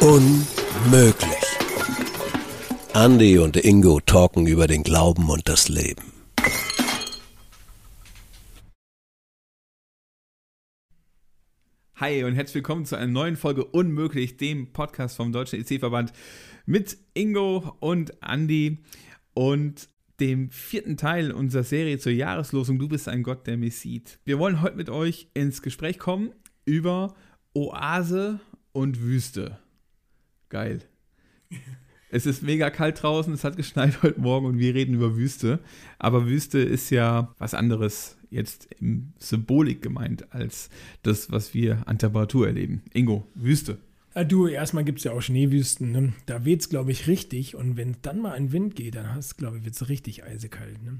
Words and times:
Unmöglich. 0.00 1.28
Andy 2.92 3.38
und 3.38 3.56
Ingo 3.56 4.00
talken 4.00 4.46
über 4.46 4.66
den 4.66 4.82
Glauben 4.82 5.30
und 5.30 5.48
das 5.48 5.68
Leben. 5.68 6.12
Hi 11.96 12.24
und 12.24 12.34
herzlich 12.34 12.56
willkommen 12.56 12.84
zu 12.84 12.96
einer 12.96 13.06
neuen 13.06 13.36
Folge 13.36 13.64
Unmöglich, 13.64 14.36
dem 14.36 14.72
Podcast 14.72 15.16
vom 15.16 15.30
Deutschen 15.30 15.60
EC-Verband 15.60 16.12
mit 16.66 16.98
Ingo 17.14 17.76
und 17.78 18.12
Andy 18.20 18.82
und 19.34 19.88
dem 20.20 20.50
vierten 20.50 20.96
Teil 20.96 21.32
unserer 21.32 21.64
Serie 21.64 21.98
zur 21.98 22.12
Jahreslosung 22.12 22.78
Du 22.78 22.88
bist 22.88 23.08
ein 23.08 23.22
Gott, 23.22 23.46
der 23.46 23.56
mich 23.56 23.76
sieht. 23.76 24.18
Wir 24.24 24.38
wollen 24.38 24.62
heute 24.62 24.76
mit 24.76 24.88
euch 24.88 25.28
ins 25.34 25.62
Gespräch 25.62 25.98
kommen 25.98 26.32
über 26.64 27.14
Oase 27.54 28.40
und 28.72 29.00
Wüste. 29.02 29.58
Geil. 30.48 30.80
Es 32.10 32.26
ist 32.26 32.44
mega 32.44 32.70
kalt 32.70 33.02
draußen, 33.02 33.34
es 33.34 33.42
hat 33.42 33.56
geschneit 33.56 34.04
heute 34.04 34.20
Morgen 34.20 34.46
und 34.46 34.58
wir 34.60 34.72
reden 34.72 34.94
über 34.94 35.16
Wüste. 35.16 35.58
Aber 35.98 36.26
Wüste 36.26 36.60
ist 36.60 36.90
ja 36.90 37.34
was 37.38 37.54
anderes 37.54 38.16
jetzt 38.30 38.68
im 38.78 39.14
Symbolik 39.18 39.82
gemeint 39.82 40.32
als 40.32 40.70
das, 41.02 41.32
was 41.32 41.54
wir 41.54 41.82
an 41.86 41.98
Temperatur 41.98 42.46
erleben. 42.46 42.82
Ingo, 42.92 43.26
Wüste. 43.34 43.78
Ja, 44.14 44.24
du, 44.24 44.46
erstmal 44.46 44.84
gibt 44.84 44.98
es 44.98 45.04
ja 45.04 45.12
auch 45.12 45.20
Schneewüsten. 45.20 45.90
Ne? 45.90 46.12
Da 46.26 46.44
weht 46.44 46.60
es, 46.60 46.68
glaube 46.68 46.92
ich, 46.92 47.08
richtig. 47.08 47.56
Und 47.56 47.76
wenn 47.76 47.96
dann 48.02 48.20
mal 48.20 48.32
ein 48.32 48.52
Wind 48.52 48.76
geht, 48.76 48.94
dann 48.94 49.14
hast 49.14 49.36
glaube 49.36 49.58
ich, 49.58 49.64
wird 49.64 49.74
es 49.74 49.88
richtig 49.88 50.24
eisekalt. 50.24 50.82
Ne? 50.82 50.98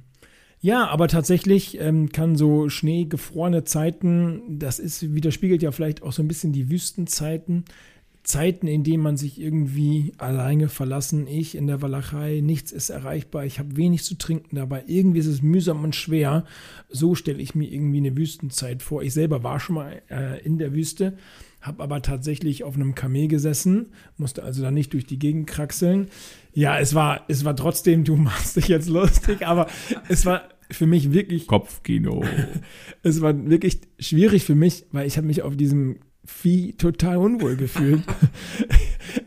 Ja, 0.60 0.88
aber 0.88 1.08
tatsächlich 1.08 1.78
ähm, 1.78 2.10
kann 2.10 2.36
so 2.36 2.68
schneegefrorene 2.68 3.64
Zeiten, 3.64 4.58
das 4.58 4.78
ist, 4.78 5.14
widerspiegelt 5.14 5.62
ja 5.62 5.72
vielleicht 5.72 6.02
auch 6.02 6.12
so 6.12 6.22
ein 6.22 6.28
bisschen 6.28 6.52
die 6.52 6.70
Wüstenzeiten, 6.70 7.64
Zeiten, 8.24 8.66
in 8.66 8.82
denen 8.82 9.02
man 9.02 9.18
sich 9.18 9.38
irgendwie 9.38 10.14
alleine 10.16 10.70
verlassen, 10.70 11.26
ich 11.26 11.54
in 11.54 11.66
der 11.66 11.82
Walachei, 11.82 12.40
nichts 12.42 12.72
ist 12.72 12.88
erreichbar, 12.88 13.44
ich 13.44 13.58
habe 13.58 13.76
wenig 13.76 14.02
zu 14.02 14.16
trinken 14.16 14.56
dabei, 14.56 14.82
irgendwie 14.86 15.18
ist 15.18 15.26
es 15.26 15.42
mühsam 15.42 15.84
und 15.84 15.94
schwer. 15.94 16.46
So 16.88 17.14
stelle 17.14 17.42
ich 17.42 17.54
mir 17.54 17.70
irgendwie 17.70 17.98
eine 17.98 18.16
Wüstenzeit 18.16 18.82
vor. 18.82 19.02
Ich 19.02 19.12
selber 19.12 19.42
war 19.42 19.60
schon 19.60 19.74
mal 19.76 20.00
äh, 20.10 20.42
in 20.42 20.56
der 20.56 20.72
Wüste, 20.72 21.18
habe 21.64 21.82
aber 21.82 22.02
tatsächlich 22.02 22.62
auf 22.62 22.74
einem 22.74 22.94
Kamel 22.94 23.26
gesessen, 23.26 23.92
musste 24.18 24.42
also 24.42 24.62
da 24.62 24.70
nicht 24.70 24.92
durch 24.92 25.06
die 25.06 25.18
Gegend 25.18 25.46
kraxeln. 25.46 26.08
Ja, 26.52 26.78
es 26.78 26.94
war, 26.94 27.24
es 27.28 27.44
war 27.46 27.56
trotzdem, 27.56 28.04
du 28.04 28.16
machst 28.16 28.56
dich 28.56 28.68
jetzt 28.68 28.88
lustig, 28.88 29.46
aber 29.46 29.66
es 30.08 30.26
war 30.26 30.42
für 30.70 30.86
mich 30.86 31.12
wirklich 31.12 31.46
Kopfkino. 31.46 32.22
es 33.02 33.22
war 33.22 33.48
wirklich 33.48 33.80
schwierig 33.98 34.44
für 34.44 34.54
mich, 34.54 34.84
weil 34.92 35.06
ich 35.06 35.16
habe 35.16 35.26
mich 35.26 35.42
auf 35.42 35.56
diesem 35.56 36.00
Vieh 36.26 36.74
total 36.74 37.18
unwohl 37.18 37.56
gefühlt. 37.56 38.02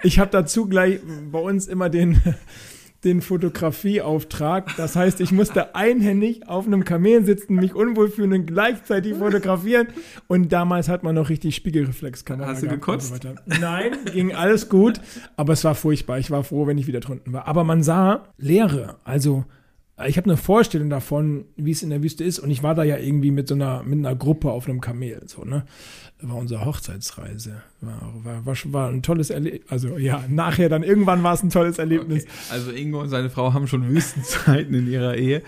ich 0.03 0.19
habe 0.19 0.31
dazu 0.31 0.67
gleich 0.67 0.99
bei 1.31 1.39
uns 1.39 1.67
immer 1.67 1.89
den, 1.89 2.19
den 3.07 3.21
Fotografieauftrag. 3.21 4.75
Das 4.77 4.95
heißt, 4.95 5.21
ich 5.21 5.31
musste 5.31 5.75
einhändig 5.75 6.47
auf 6.47 6.67
einem 6.67 6.83
Kamel 6.83 7.25
sitzen, 7.25 7.55
mich 7.55 7.73
unwohl 7.73 8.09
fühlen 8.09 8.33
und 8.33 8.45
gleichzeitig 8.45 9.15
fotografieren. 9.15 9.87
Und 10.27 10.51
damals 10.51 10.89
hat 10.89 11.03
man 11.03 11.15
noch 11.15 11.29
richtig 11.29 11.55
Spiegelreflexkamera. 11.55 12.49
Hast 12.49 12.63
du 12.63 12.67
gekotzt? 12.67 13.23
So 13.23 13.29
Nein, 13.59 13.93
ging 14.13 14.33
alles 14.33 14.69
gut, 14.69 14.99
aber 15.37 15.53
es 15.53 15.63
war 15.63 15.75
furchtbar. 15.75 16.19
Ich 16.19 16.29
war 16.29 16.43
froh, 16.43 16.67
wenn 16.67 16.77
ich 16.77 16.87
wieder 16.87 16.99
drunten 16.99 17.33
war. 17.33 17.47
Aber 17.47 17.63
man 17.63 17.81
sah 17.81 18.25
Leere, 18.37 18.97
also 19.03 19.45
ich 20.05 20.17
habe 20.17 20.29
eine 20.29 20.37
Vorstellung 20.37 20.89
davon, 20.89 21.45
wie 21.55 21.71
es 21.71 21.81
in 21.81 21.89
der 21.89 22.03
Wüste 22.03 22.23
ist. 22.23 22.39
Und 22.39 22.51
ich 22.51 22.61
war 22.61 22.75
da 22.75 22.83
ja 22.83 22.97
irgendwie 22.97 23.31
mit 23.31 23.47
so 23.47 23.55
einer, 23.55 23.81
mit 23.83 23.97
einer 23.97 24.15
Gruppe 24.15 24.51
auf 24.51 24.67
einem 24.67 24.79
Kamel. 24.79 25.23
So, 25.25 25.43
ne? 25.43 25.65
war 26.21 26.37
unsere 26.37 26.65
Hochzeitsreise. 26.65 27.61
War, 27.81 28.13
war, 28.23 28.45
war, 28.45 28.55
war 28.65 28.89
ein 28.89 29.03
tolles 29.03 29.29
Erlebnis. 29.29 29.69
Also 29.69 29.97
ja, 29.97 30.23
nachher 30.27 30.67
dann 30.67 30.81
irgendwann 30.81 31.21
war 31.21 31.33
es 31.35 31.43
ein 31.43 31.51
tolles 31.51 31.77
Erlebnis. 31.77 32.23
Okay. 32.23 32.31
Also 32.49 32.71
Ingo 32.71 33.01
und 33.01 33.09
seine 33.09 33.29
Frau 33.29 33.53
haben 33.53 33.67
schon 33.67 33.87
Wüstenzeiten 33.87 34.73
in 34.73 34.87
ihrer 34.87 35.15
Ehe. 35.15 35.43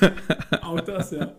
Auch 0.62 0.80
das, 0.80 1.10
ja. 1.10 1.32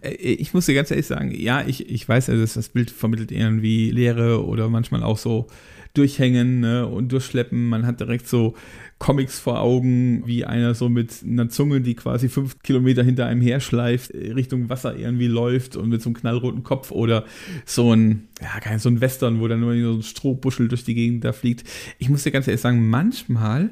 Äh, 0.00 0.14
ich 0.14 0.52
muss 0.52 0.66
dir 0.66 0.74
ganz 0.74 0.90
ehrlich 0.90 1.06
sagen, 1.06 1.32
ja, 1.32 1.62
ich, 1.64 1.88
ich 1.88 2.08
weiß, 2.08 2.28
also 2.30 2.58
das 2.58 2.68
Bild 2.70 2.90
vermittelt 2.90 3.30
irgendwie 3.30 3.90
Leere 3.90 4.44
oder 4.44 4.68
manchmal 4.68 5.02
auch 5.04 5.18
so 5.18 5.46
durchhängen 5.94 6.60
ne, 6.60 6.86
und 6.86 7.12
durchschleppen. 7.12 7.68
Man 7.68 7.86
hat 7.86 8.00
direkt 8.00 8.28
so 8.28 8.54
Comics 8.98 9.38
vor 9.38 9.60
Augen, 9.60 10.26
wie 10.26 10.44
einer 10.46 10.74
so 10.74 10.88
mit 10.88 11.22
einer 11.22 11.50
Zunge, 11.50 11.82
die 11.82 11.94
quasi 11.94 12.28
fünf 12.28 12.62
Kilometer 12.62 13.02
hinter 13.02 13.26
einem 13.26 13.42
herschleift, 13.42 14.14
Richtung 14.14 14.70
Wasser 14.70 14.96
irgendwie 14.96 15.26
läuft 15.26 15.76
und 15.76 15.90
mit 15.90 16.00
so 16.00 16.08
einem 16.08 16.16
knallroten 16.16 16.62
Kopf 16.62 16.90
oder 16.90 17.24
so 17.66 17.92
ein, 17.92 18.28
ja, 18.40 18.58
kein 18.60 18.78
so 18.78 18.88
ein 18.88 19.02
Western, 19.02 19.40
wo 19.40 19.48
dann 19.48 19.60
nur 19.60 19.74
so 19.78 19.98
ein 19.98 20.02
Strohbuschel 20.02 20.68
durch 20.68 20.84
die 20.84 20.94
Gegend 20.94 21.24
da 21.24 21.32
fliegt. 21.32 21.68
Ich 21.98 22.08
muss 22.08 22.22
dir 22.22 22.30
ganz 22.30 22.48
ehrlich 22.48 22.62
sagen, 22.62 22.88
manchmal 22.88 23.70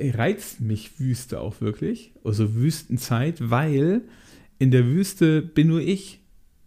reizt 0.00 0.60
mich 0.60 0.98
Wüste 0.98 1.40
auch 1.40 1.60
wirklich, 1.60 2.12
also 2.24 2.54
Wüstenzeit, 2.54 3.50
weil 3.50 4.02
in 4.58 4.70
der 4.70 4.86
Wüste 4.86 5.42
bin 5.42 5.68
nur 5.68 5.80
ich 5.80 6.20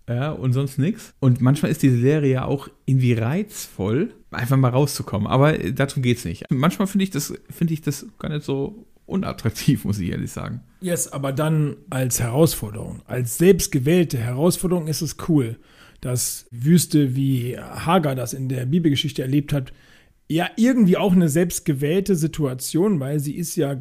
ja, 0.09 0.31
und 0.31 0.53
sonst 0.53 0.79
nichts. 0.79 1.13
Und 1.19 1.39
manchmal 1.39 1.71
ist 1.71 1.83
diese 1.83 1.99
Serie 1.99 2.31
ja 2.31 2.45
auch 2.45 2.67
irgendwie 2.85 3.13
reizvoll, 3.13 4.11
einfach 4.31 4.57
mal 4.57 4.69
rauszukommen. 4.69 5.27
Aber 5.27 5.55
darum 5.57 6.01
geht 6.01 6.17
es 6.17 6.25
nicht. 6.25 6.45
Manchmal 6.49 6.87
finde 6.87 7.03
ich, 7.03 7.11
das, 7.11 7.31
ich 7.59 7.81
das 7.81 8.07
gar 8.17 8.29
nicht 8.29 8.43
so 8.43 8.87
unattraktiv, 9.05 9.85
muss 9.85 9.99
ich 9.99 10.09
ehrlich 10.09 10.31
sagen. 10.31 10.61
Yes, 10.81 11.07
aber 11.09 11.31
dann 11.31 11.77
als 11.91 12.19
Herausforderung, 12.19 13.03
als 13.05 13.37
selbstgewählte 13.37 14.17
Herausforderung 14.17 14.87
ist 14.87 15.01
es 15.01 15.17
cool, 15.27 15.57
dass 16.01 16.47
Wüste 16.49 17.15
wie 17.15 17.57
Hagar 17.59 18.15
das 18.15 18.33
in 18.33 18.49
der 18.49 18.65
Bibelgeschichte 18.65 19.21
erlebt 19.21 19.53
hat, 19.53 19.73
ja 20.27 20.49
irgendwie 20.55 20.97
auch 20.97 21.11
eine 21.11 21.29
selbstgewählte 21.29 22.15
Situation, 22.15 22.99
weil 22.99 23.19
sie 23.19 23.35
ist 23.35 23.55
ja 23.55 23.75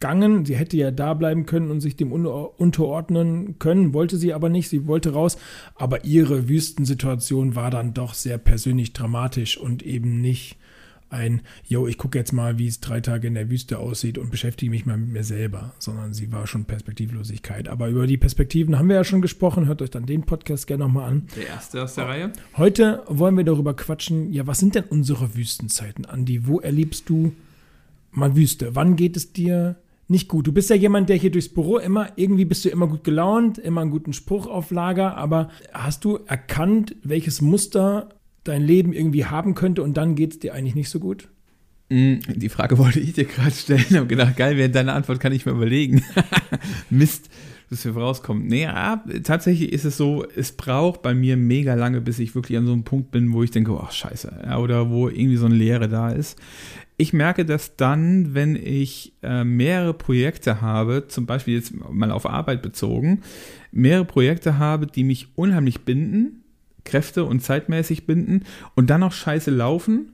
gegangen. 0.00 0.46
Sie 0.46 0.56
hätte 0.56 0.76
ja 0.76 0.90
da 0.90 1.14
bleiben 1.14 1.46
können 1.46 1.70
und 1.70 1.80
sich 1.80 1.94
dem 1.94 2.10
unterordnen 2.12 3.58
können, 3.58 3.92
wollte 3.92 4.16
sie 4.16 4.32
aber 4.32 4.48
nicht. 4.48 4.68
Sie 4.68 4.86
wollte 4.86 5.12
raus. 5.12 5.36
Aber 5.74 6.04
ihre 6.04 6.48
Wüstensituation 6.48 7.54
war 7.54 7.70
dann 7.70 7.94
doch 7.94 8.14
sehr 8.14 8.38
persönlich 8.38 8.92
dramatisch 8.92 9.58
und 9.58 9.82
eben 9.82 10.20
nicht 10.20 10.56
ein, 11.10 11.42
yo, 11.66 11.88
ich 11.88 11.98
gucke 11.98 12.16
jetzt 12.18 12.32
mal, 12.32 12.58
wie 12.58 12.68
es 12.68 12.78
drei 12.78 13.00
Tage 13.00 13.26
in 13.26 13.34
der 13.34 13.50
Wüste 13.50 13.80
aussieht 13.80 14.16
und 14.16 14.30
beschäftige 14.30 14.70
mich 14.70 14.86
mal 14.86 14.96
mit 14.96 15.08
mir 15.08 15.24
selber, 15.24 15.74
sondern 15.80 16.14
sie 16.14 16.30
war 16.30 16.46
schon 16.46 16.66
Perspektivlosigkeit. 16.66 17.68
Aber 17.68 17.88
über 17.88 18.06
die 18.06 18.16
Perspektiven 18.16 18.78
haben 18.78 18.88
wir 18.88 18.94
ja 18.94 19.04
schon 19.04 19.20
gesprochen. 19.20 19.66
Hört 19.66 19.82
euch 19.82 19.90
dann 19.90 20.06
den 20.06 20.22
Podcast 20.22 20.68
gerne 20.68 20.84
nochmal 20.84 21.10
an. 21.10 21.26
Der 21.36 21.48
erste 21.48 21.82
aus 21.82 21.96
der 21.96 22.06
Reihe. 22.06 22.32
Heute 22.56 23.02
wollen 23.08 23.36
wir 23.36 23.44
darüber 23.44 23.74
quatschen, 23.74 24.32
ja, 24.32 24.46
was 24.46 24.60
sind 24.60 24.76
denn 24.76 24.84
unsere 24.84 25.34
Wüstenzeiten, 25.34 26.06
Andi? 26.06 26.46
Wo 26.46 26.60
erlebst 26.60 27.08
du 27.08 27.32
mal 28.12 28.36
Wüste? 28.36 28.76
Wann 28.76 28.94
geht 28.94 29.16
es 29.16 29.32
dir 29.32 29.76
nicht 30.10 30.28
gut. 30.28 30.46
Du 30.46 30.52
bist 30.52 30.68
ja 30.70 30.76
jemand, 30.76 31.08
der 31.08 31.16
hier 31.16 31.30
durchs 31.30 31.48
Büro 31.48 31.78
immer, 31.78 32.08
irgendwie 32.16 32.44
bist 32.44 32.64
du 32.64 32.68
immer 32.68 32.88
gut 32.88 33.04
gelaunt, 33.04 33.58
immer 33.58 33.80
einen 33.80 33.90
guten 33.90 34.12
Spruch 34.12 34.46
auf 34.46 34.70
Lager, 34.70 35.16
aber 35.16 35.50
hast 35.72 36.04
du 36.04 36.18
erkannt, 36.26 36.96
welches 37.02 37.40
Muster 37.40 38.10
dein 38.44 38.62
Leben 38.62 38.92
irgendwie 38.92 39.26
haben 39.26 39.54
könnte 39.54 39.82
und 39.82 39.96
dann 39.96 40.16
geht 40.16 40.32
es 40.32 40.38
dir 40.40 40.52
eigentlich 40.54 40.74
nicht 40.74 40.90
so 40.90 40.98
gut? 40.98 41.28
Mm, 41.90 42.16
die 42.34 42.48
Frage 42.48 42.78
wollte 42.78 43.00
ich 43.00 43.12
dir 43.12 43.24
gerade 43.24 43.52
stellen, 43.52 43.84
habe 43.92 44.06
gedacht, 44.06 44.36
geil, 44.36 44.56
während 44.56 44.74
deine 44.74 44.92
Antwort 44.92 45.20
kann 45.20 45.32
ich 45.32 45.46
mir 45.46 45.52
überlegen. 45.52 46.02
Mist, 46.90 47.30
dass 47.70 47.84
wir 47.84 47.96
rauskommen. 47.96 48.46
Nee, 48.46 48.64
ja, 48.64 49.02
tatsächlich 49.22 49.72
ist 49.72 49.84
es 49.84 49.96
so, 49.96 50.24
es 50.36 50.52
braucht 50.52 51.02
bei 51.02 51.14
mir 51.14 51.36
mega 51.36 51.74
lange, 51.74 52.00
bis 52.00 52.18
ich 52.18 52.34
wirklich 52.34 52.58
an 52.58 52.66
so 52.66 52.72
einem 52.72 52.84
Punkt 52.84 53.10
bin, 53.10 53.32
wo 53.32 53.42
ich 53.42 53.50
denke, 53.50 53.72
oh 53.72 53.86
scheiße, 53.90 54.56
oder 54.58 54.90
wo 54.90 55.08
irgendwie 55.08 55.36
so 55.36 55.46
eine 55.46 55.54
Leere 55.54 55.88
da 55.88 56.10
ist 56.10 56.36
ich 57.00 57.14
merke 57.14 57.46
das 57.46 57.76
dann, 57.76 58.34
wenn 58.34 58.56
ich 58.56 59.14
äh, 59.22 59.42
mehrere 59.42 59.94
Projekte 59.94 60.60
habe, 60.60 61.06
zum 61.08 61.24
Beispiel 61.24 61.54
jetzt 61.54 61.72
mal 61.74 62.10
auf 62.10 62.26
Arbeit 62.26 62.60
bezogen, 62.60 63.22
mehrere 63.72 64.04
Projekte 64.04 64.58
habe, 64.58 64.86
die 64.86 65.02
mich 65.02 65.28
unheimlich 65.34 65.80
binden, 65.86 66.42
Kräfte 66.84 67.24
und 67.24 67.40
zeitmäßig 67.40 68.06
binden 68.06 68.44
und 68.74 68.90
dann 68.90 69.02
auch 69.02 69.12
scheiße 69.12 69.50
laufen 69.50 70.12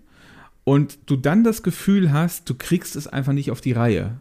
und 0.63 0.99
du 1.07 1.17
dann 1.17 1.43
das 1.43 1.65
Gefühl 1.65 2.13
hast, 2.13 2.49
du 2.49 2.55
kriegst 2.55 2.95
es 2.95 3.09
einfach 3.09 3.33
nicht 3.33 3.51
auf 3.51 3.61
die 3.61 3.73
Reihe. 3.73 4.21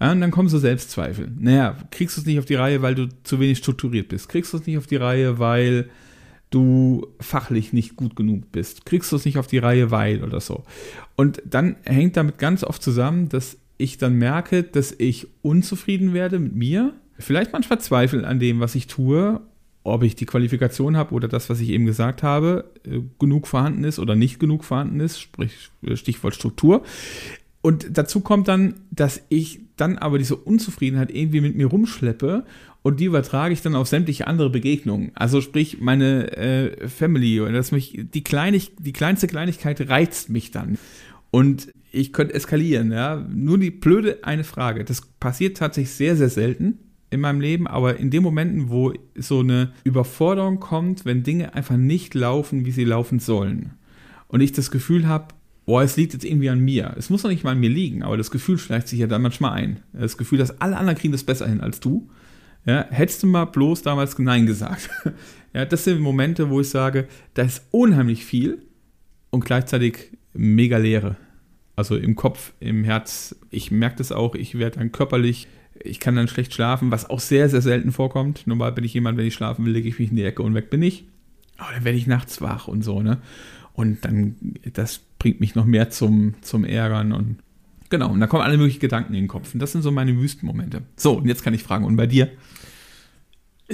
Ja, 0.00 0.12
und 0.12 0.20
dann 0.20 0.30
kommen 0.30 0.48
so 0.48 0.58
Selbstzweifel. 0.58 1.30
Naja, 1.38 1.76
kriegst 1.90 2.16
du 2.16 2.20
es 2.20 2.26
nicht 2.26 2.38
auf 2.38 2.44
die 2.44 2.54
Reihe, 2.54 2.82
weil 2.82 2.94
du 2.94 3.08
zu 3.24 3.40
wenig 3.40 3.58
strukturiert 3.58 4.08
bist. 4.08 4.28
Kriegst 4.28 4.52
du 4.52 4.58
es 4.58 4.66
nicht 4.66 4.76
auf 4.76 4.86
die 4.86 4.96
Reihe, 4.96 5.38
weil 5.38 5.88
du 6.50 7.06
fachlich 7.20 7.72
nicht 7.72 7.96
gut 7.96 8.14
genug 8.14 8.52
bist. 8.52 8.86
Kriegst 8.86 9.10
du 9.10 9.16
es 9.16 9.24
nicht 9.24 9.38
auf 9.38 9.46
die 9.46 9.58
Reihe, 9.58 9.90
weil 9.90 10.22
oder 10.22 10.40
so. 10.40 10.64
Und 11.16 11.42
dann 11.44 11.76
hängt 11.84 12.16
damit 12.16 12.38
ganz 12.38 12.62
oft 12.62 12.82
zusammen, 12.82 13.28
dass 13.28 13.58
ich 13.78 13.98
dann 13.98 14.14
merke, 14.14 14.62
dass 14.62 14.94
ich 14.96 15.28
unzufrieden 15.42 16.14
werde 16.14 16.38
mit 16.38 16.54
mir, 16.54 16.94
vielleicht 17.18 17.52
manchmal 17.52 17.80
Zweifel 17.80 18.24
an 18.24 18.38
dem, 18.38 18.60
was 18.60 18.74
ich 18.74 18.86
tue, 18.86 19.40
ob 19.82 20.02
ich 20.02 20.16
die 20.16 20.26
Qualifikation 20.26 20.96
habe 20.96 21.14
oder 21.14 21.28
das, 21.28 21.48
was 21.48 21.60
ich 21.60 21.70
eben 21.70 21.86
gesagt 21.86 22.22
habe, 22.22 22.70
äh, 22.84 23.00
genug 23.18 23.46
vorhanden 23.46 23.84
ist 23.84 23.98
oder 23.98 24.16
nicht 24.16 24.40
genug 24.40 24.64
vorhanden 24.64 25.00
ist, 25.00 25.20
sprich 25.20 25.70
Stichwort 25.94 26.34
Struktur. 26.34 26.82
Und 27.66 27.98
dazu 27.98 28.20
kommt 28.20 28.46
dann, 28.46 28.74
dass 28.92 29.20
ich 29.28 29.58
dann 29.74 29.98
aber 29.98 30.18
diese 30.18 30.36
Unzufriedenheit 30.36 31.10
irgendwie 31.10 31.40
mit 31.40 31.56
mir 31.56 31.66
rumschleppe 31.66 32.44
und 32.82 33.00
die 33.00 33.06
übertrage 33.06 33.52
ich 33.52 33.60
dann 33.60 33.74
auf 33.74 33.88
sämtliche 33.88 34.28
andere 34.28 34.50
Begegnungen. 34.50 35.10
Also 35.16 35.40
sprich, 35.40 35.80
meine 35.80 36.30
äh, 36.36 36.88
Family, 36.88 37.40
oder 37.40 37.50
dass 37.50 37.72
mich 37.72 38.04
die, 38.14 38.22
Kleinig 38.22 38.70
die 38.78 38.92
kleinste 38.92 39.26
Kleinigkeit 39.26 39.88
reizt 39.88 40.30
mich 40.30 40.52
dann. 40.52 40.78
Und 41.32 41.72
ich 41.90 42.12
könnte 42.12 42.34
eskalieren, 42.34 42.92
ja. 42.92 43.26
Nur 43.34 43.58
die 43.58 43.72
blöde 43.72 44.22
eine 44.22 44.44
Frage. 44.44 44.84
Das 44.84 45.00
passiert 45.18 45.56
tatsächlich 45.56 45.90
sehr, 45.90 46.14
sehr 46.14 46.30
selten 46.30 46.78
in 47.10 47.18
meinem 47.18 47.40
Leben, 47.40 47.66
aber 47.66 47.96
in 47.96 48.12
den 48.12 48.22
Momenten, 48.22 48.68
wo 48.68 48.92
so 49.16 49.40
eine 49.40 49.72
Überforderung 49.82 50.60
kommt, 50.60 51.04
wenn 51.04 51.24
Dinge 51.24 51.54
einfach 51.54 51.78
nicht 51.78 52.14
laufen, 52.14 52.64
wie 52.64 52.70
sie 52.70 52.84
laufen 52.84 53.18
sollen. 53.18 53.72
Und 54.28 54.40
ich 54.40 54.52
das 54.52 54.70
Gefühl 54.70 55.08
habe, 55.08 55.34
boah, 55.66 55.82
es 55.82 55.96
liegt 55.96 56.14
jetzt 56.14 56.24
irgendwie 56.24 56.48
an 56.48 56.60
mir. 56.60 56.94
Es 56.96 57.10
muss 57.10 57.22
doch 57.22 57.28
nicht 57.28 57.44
mal 57.44 57.50
an 57.50 57.60
mir 57.60 57.68
liegen, 57.68 58.02
aber 58.02 58.16
das 58.16 58.30
Gefühl 58.30 58.56
schleicht 58.56 58.88
sich 58.88 59.00
ja 59.00 59.08
dann 59.08 59.22
manchmal 59.22 59.52
ein. 59.52 59.80
Das 59.92 60.16
Gefühl, 60.16 60.38
dass 60.38 60.60
alle 60.60 60.76
anderen 60.76 60.96
kriegen 60.96 61.12
das 61.12 61.24
besser 61.24 61.48
hin 61.48 61.60
als 61.60 61.80
du. 61.80 62.08
Ja, 62.64 62.86
hättest 62.90 63.22
du 63.22 63.26
mal 63.26 63.44
bloß 63.44 63.82
damals 63.82 64.18
Nein 64.18 64.46
gesagt. 64.46 64.88
ja, 65.52 65.64
das 65.64 65.84
sind 65.84 66.00
Momente, 66.00 66.50
wo 66.50 66.60
ich 66.60 66.68
sage, 66.68 67.06
da 67.34 67.42
ist 67.42 67.64
unheimlich 67.70 68.24
viel 68.24 68.62
und 69.30 69.44
gleichzeitig 69.44 70.12
mega 70.32 70.78
Leere. 70.78 71.16
Also 71.74 71.96
im 71.96 72.16
Kopf, 72.16 72.54
im 72.58 72.84
Herz. 72.84 73.36
Ich 73.50 73.70
merke 73.70 73.96
das 73.96 74.10
auch, 74.10 74.34
ich 74.34 74.58
werde 74.58 74.78
dann 74.78 74.92
körperlich, 74.92 75.46
ich 75.84 76.00
kann 76.00 76.16
dann 76.16 76.26
schlecht 76.28 76.54
schlafen, 76.54 76.90
was 76.90 77.10
auch 77.10 77.20
sehr, 77.20 77.48
sehr 77.48 77.60
selten 77.60 77.92
vorkommt. 77.92 78.46
Normal 78.46 78.72
bin 78.72 78.84
ich 78.84 78.94
jemand, 78.94 79.18
wenn 79.18 79.26
ich 79.26 79.34
schlafen 79.34 79.64
will, 79.64 79.72
lege 79.72 79.88
ich 79.88 79.98
mich 79.98 80.10
in 80.10 80.16
die 80.16 80.24
Ecke 80.24 80.42
und 80.42 80.54
weg 80.54 80.70
bin 80.70 80.82
ich. 80.82 81.06
Aber 81.58 81.72
dann 81.72 81.84
werde 81.84 81.98
ich 81.98 82.06
nachts 82.06 82.40
wach 82.40 82.68
und 82.68 82.82
so, 82.82 83.02
ne? 83.02 83.18
Und 83.74 84.04
dann, 84.04 84.36
das 84.72 84.98
bringt 85.26 85.40
mich 85.40 85.56
noch 85.56 85.64
mehr 85.64 85.90
zum, 85.90 86.34
zum 86.40 86.64
Ärgern 86.64 87.12
und 87.12 87.38
genau, 87.90 88.12
und 88.12 88.20
da 88.20 88.28
kommen 88.28 88.44
alle 88.44 88.56
möglichen 88.56 88.78
Gedanken 88.78 89.12
in 89.12 89.22
den 89.22 89.28
Kopf. 89.28 89.54
Und 89.54 89.60
das 89.60 89.72
sind 89.72 89.82
so 89.82 89.90
meine 89.90 90.16
Wüstenmomente. 90.16 90.82
So, 90.94 91.18
und 91.18 91.26
jetzt 91.26 91.42
kann 91.42 91.52
ich 91.52 91.64
fragen, 91.64 91.84
und 91.84 91.96
bei 91.96 92.06
dir? 92.06 92.30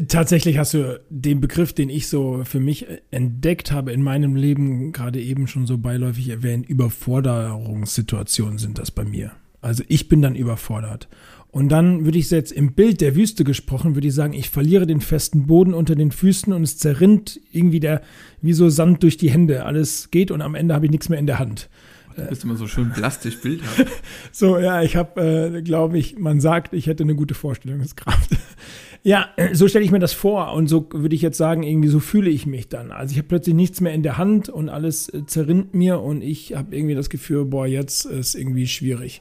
Tatsächlich 0.09 0.57
hast 0.57 0.73
du 0.73 0.99
den 1.11 1.43
Begriff, 1.43 1.75
den 1.75 1.91
ich 1.91 2.09
so 2.09 2.43
für 2.45 2.59
mich 2.59 2.87
entdeckt 3.11 3.71
habe 3.71 3.93
in 3.93 4.03
meinem 4.03 4.35
Leben, 4.35 4.93
gerade 4.93 5.21
eben 5.21 5.47
schon 5.47 5.67
so 5.67 5.77
beiläufig 5.77 6.31
erwähnt, 6.31 6.67
Überforderungssituationen 6.67 8.57
sind 8.57 8.79
das 8.79 8.91
bei 8.91 9.05
mir. 9.05 9.33
Also 9.63 9.83
ich 9.89 10.09
bin 10.09 10.21
dann 10.21 10.35
überfordert. 10.35 11.09
Und 11.53 11.69
dann 11.69 12.07
würde 12.07 12.19
ich 12.19 12.31
jetzt 12.31 12.51
im 12.51 12.73
Bild 12.73 13.03
der 13.03 13.15
Wüste 13.15 13.45
gesprochen, 13.45 13.95
würde 13.95 14.09
ich 14.09 14.15
sagen, 14.15 14.33
ich 14.33 14.49
verliere 14.49 14.87
den 14.87 15.03
festen 15.03 15.47
Boden 15.47 15.75
unter 15.75 15.95
den 15.95 16.11
Füßen 16.11 16.53
und 16.53 16.63
es 16.63 16.79
zerrinnt 16.79 17.41
irgendwie 17.53 17.79
der, 17.79 18.01
wie 18.41 18.55
so 18.55 18.71
Sand 18.71 19.03
durch 19.03 19.19
die 19.19 19.31
Hände. 19.31 19.67
Alles 19.67 20.11
geht 20.11 20.31
und 20.31 20.41
am 20.41 20.55
Ende 20.55 20.75
habe 20.75 20.87
ich 20.87 20.91
nichts 20.91 21.11
mehr 21.11 21.19
in 21.19 21.27
der 21.27 21.39
Hand. 21.39 21.69
Du 22.17 22.23
bist 22.23 22.45
immer 22.45 22.57
so 22.57 22.67
schön 22.67 22.91
plastisch 22.91 23.41
bildhaft. 23.41 23.87
so, 24.33 24.59
ja, 24.59 24.83
ich 24.83 24.97
habe, 24.97 25.21
äh, 25.21 25.63
glaube 25.63 25.99
ich, 25.99 26.19
man 26.19 26.41
sagt, 26.41 26.73
ich 26.73 26.87
hätte 26.87 27.03
eine 27.03 27.15
gute 27.15 27.35
Vorstellungskraft. 27.35 28.31
Ja, 29.05 29.31
so 29.53 29.67
stelle 29.67 29.85
ich 29.85 29.91
mir 29.91 29.99
das 29.99 30.13
vor 30.13 30.53
und 30.53 30.69
so 30.69 30.89
würde 30.93 31.17
ich 31.17 31.23
jetzt 31.23 31.37
sagen, 31.37 31.65
irgendwie 31.65 31.89
so 31.89 31.99
fühle 31.99 32.31
ich 32.31 32.47
mich 32.47 32.69
dann. 32.69 32.93
Also 32.93 33.11
ich 33.11 33.19
habe 33.19 33.27
plötzlich 33.27 33.57
nichts 33.57 33.81
mehr 33.81 33.93
in 33.93 34.05
der 34.05 34.17
Hand 34.17 34.49
und 34.49 34.69
alles 34.69 35.09
äh, 35.09 35.27
zerrinnt 35.27 35.75
mir 35.75 35.99
und 35.99 36.23
ich 36.23 36.55
habe 36.55 36.77
irgendwie 36.77 36.95
das 36.95 37.11
Gefühl, 37.11 37.45
boah, 37.47 37.67
jetzt 37.67 38.05
ist 38.05 38.37
irgendwie 38.37 38.69
schwierig. 38.69 39.21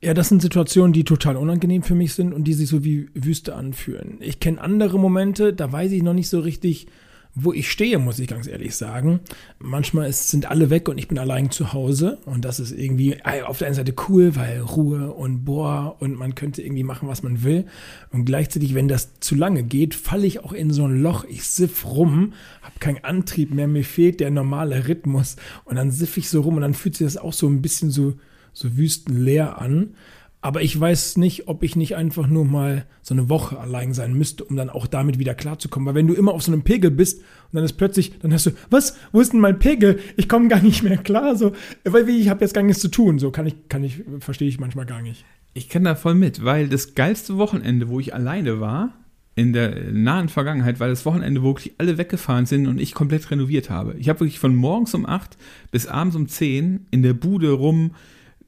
Ja, 0.00 0.14
das 0.14 0.28
sind 0.28 0.40
Situationen, 0.40 0.92
die 0.92 1.02
total 1.02 1.36
unangenehm 1.36 1.82
für 1.82 1.96
mich 1.96 2.14
sind 2.14 2.32
und 2.32 2.44
die 2.44 2.54
sich 2.54 2.68
so 2.68 2.84
wie 2.84 3.08
Wüste 3.14 3.56
anfühlen. 3.56 4.18
Ich 4.20 4.38
kenne 4.38 4.60
andere 4.60 4.96
Momente, 4.96 5.52
da 5.52 5.72
weiß 5.72 5.90
ich 5.90 6.04
noch 6.04 6.14
nicht 6.14 6.28
so 6.28 6.38
richtig, 6.38 6.86
wo 7.34 7.52
ich 7.52 7.68
stehe, 7.68 7.98
muss 7.98 8.20
ich 8.20 8.28
ganz 8.28 8.46
ehrlich 8.46 8.76
sagen. 8.76 9.18
Manchmal 9.58 10.08
ist, 10.08 10.28
sind 10.28 10.48
alle 10.48 10.70
weg 10.70 10.88
und 10.88 10.98
ich 10.98 11.08
bin 11.08 11.18
allein 11.18 11.50
zu 11.50 11.72
Hause 11.72 12.18
und 12.26 12.44
das 12.44 12.60
ist 12.60 12.70
irgendwie 12.70 13.16
auf 13.44 13.58
der 13.58 13.66
einen 13.66 13.74
Seite 13.74 13.92
cool, 14.08 14.36
weil 14.36 14.60
Ruhe 14.60 15.12
und 15.12 15.44
boah 15.44 15.96
und 15.98 16.16
man 16.16 16.36
könnte 16.36 16.62
irgendwie 16.62 16.84
machen, 16.84 17.08
was 17.08 17.24
man 17.24 17.42
will. 17.42 17.66
Und 18.12 18.24
gleichzeitig, 18.24 18.74
wenn 18.76 18.86
das 18.86 19.18
zu 19.18 19.34
lange 19.34 19.64
geht, 19.64 19.96
falle 19.96 20.28
ich 20.28 20.44
auch 20.44 20.52
in 20.52 20.70
so 20.70 20.84
ein 20.86 21.02
Loch. 21.02 21.24
Ich 21.24 21.42
siff 21.42 21.84
rum, 21.84 22.34
habe 22.62 22.78
keinen 22.78 23.02
Antrieb 23.02 23.52
mehr, 23.52 23.66
mir 23.66 23.84
fehlt 23.84 24.20
der 24.20 24.30
normale 24.30 24.86
Rhythmus 24.86 25.34
und 25.64 25.74
dann 25.74 25.90
siff 25.90 26.16
ich 26.16 26.28
so 26.28 26.42
rum 26.42 26.54
und 26.54 26.62
dann 26.62 26.74
fühlt 26.74 26.96
sich 26.96 27.06
das 27.06 27.16
auch 27.16 27.32
so 27.32 27.48
ein 27.48 27.62
bisschen 27.62 27.90
so, 27.90 28.14
so 28.58 28.76
wüstenleer 28.76 29.60
an. 29.60 29.94
Aber 30.40 30.62
ich 30.62 30.78
weiß 30.78 31.16
nicht, 31.16 31.48
ob 31.48 31.64
ich 31.64 31.74
nicht 31.74 31.96
einfach 31.96 32.28
nur 32.28 32.44
mal 32.44 32.86
so 33.02 33.12
eine 33.12 33.28
Woche 33.28 33.58
allein 33.58 33.92
sein 33.92 34.14
müsste, 34.14 34.44
um 34.44 34.54
dann 34.54 34.70
auch 34.70 34.86
damit 34.86 35.18
wieder 35.18 35.34
klarzukommen. 35.34 35.86
Weil 35.86 35.96
wenn 35.96 36.06
du 36.06 36.14
immer 36.14 36.32
auf 36.32 36.42
so 36.42 36.52
einem 36.52 36.62
Pegel 36.62 36.92
bist 36.92 37.18
und 37.18 37.54
dann 37.54 37.64
ist 37.64 37.72
plötzlich, 37.72 38.18
dann 38.20 38.32
hast 38.32 38.46
du, 38.46 38.52
was, 38.70 38.96
wo 39.10 39.20
ist 39.20 39.32
denn 39.32 39.40
mein 39.40 39.58
Pegel? 39.58 39.98
Ich 40.16 40.28
komme 40.28 40.46
gar 40.46 40.62
nicht 40.62 40.84
mehr 40.84 40.96
klar. 40.96 41.34
So, 41.34 41.52
weil 41.84 42.08
ich 42.08 42.28
habe 42.28 42.44
jetzt 42.44 42.54
gar 42.54 42.62
nichts 42.62 42.80
zu 42.80 42.88
tun. 42.88 43.18
So 43.18 43.32
kann 43.32 43.46
ich, 43.46 43.68
kann 43.68 43.82
ich, 43.82 44.04
verstehe 44.20 44.48
ich 44.48 44.60
manchmal 44.60 44.86
gar 44.86 45.02
nicht. 45.02 45.24
Ich 45.54 45.68
kann 45.68 45.82
da 45.82 45.96
voll 45.96 46.14
mit, 46.14 46.44
weil 46.44 46.68
das 46.68 46.94
geilste 46.94 47.36
Wochenende, 47.36 47.88
wo 47.88 47.98
ich 47.98 48.14
alleine 48.14 48.60
war, 48.60 48.94
in 49.34 49.52
der 49.52 49.92
nahen 49.92 50.28
Vergangenheit, 50.28 50.78
weil 50.78 50.90
das 50.90 51.04
Wochenende, 51.04 51.42
wo 51.42 51.48
wirklich 51.48 51.74
alle 51.78 51.98
weggefahren 51.98 52.46
sind 52.46 52.68
und 52.68 52.80
ich 52.80 52.94
komplett 52.94 53.28
renoviert 53.30 53.70
habe. 53.70 53.94
Ich 53.98 54.08
habe 54.08 54.20
wirklich 54.20 54.38
von 54.38 54.54
morgens 54.54 54.94
um 54.94 55.06
8 55.06 55.36
bis 55.70 55.86
abends 55.86 56.16
um 56.16 56.28
10 56.28 56.86
in 56.90 57.02
der 57.02 57.14
Bude 57.14 57.52
rum 57.52 57.92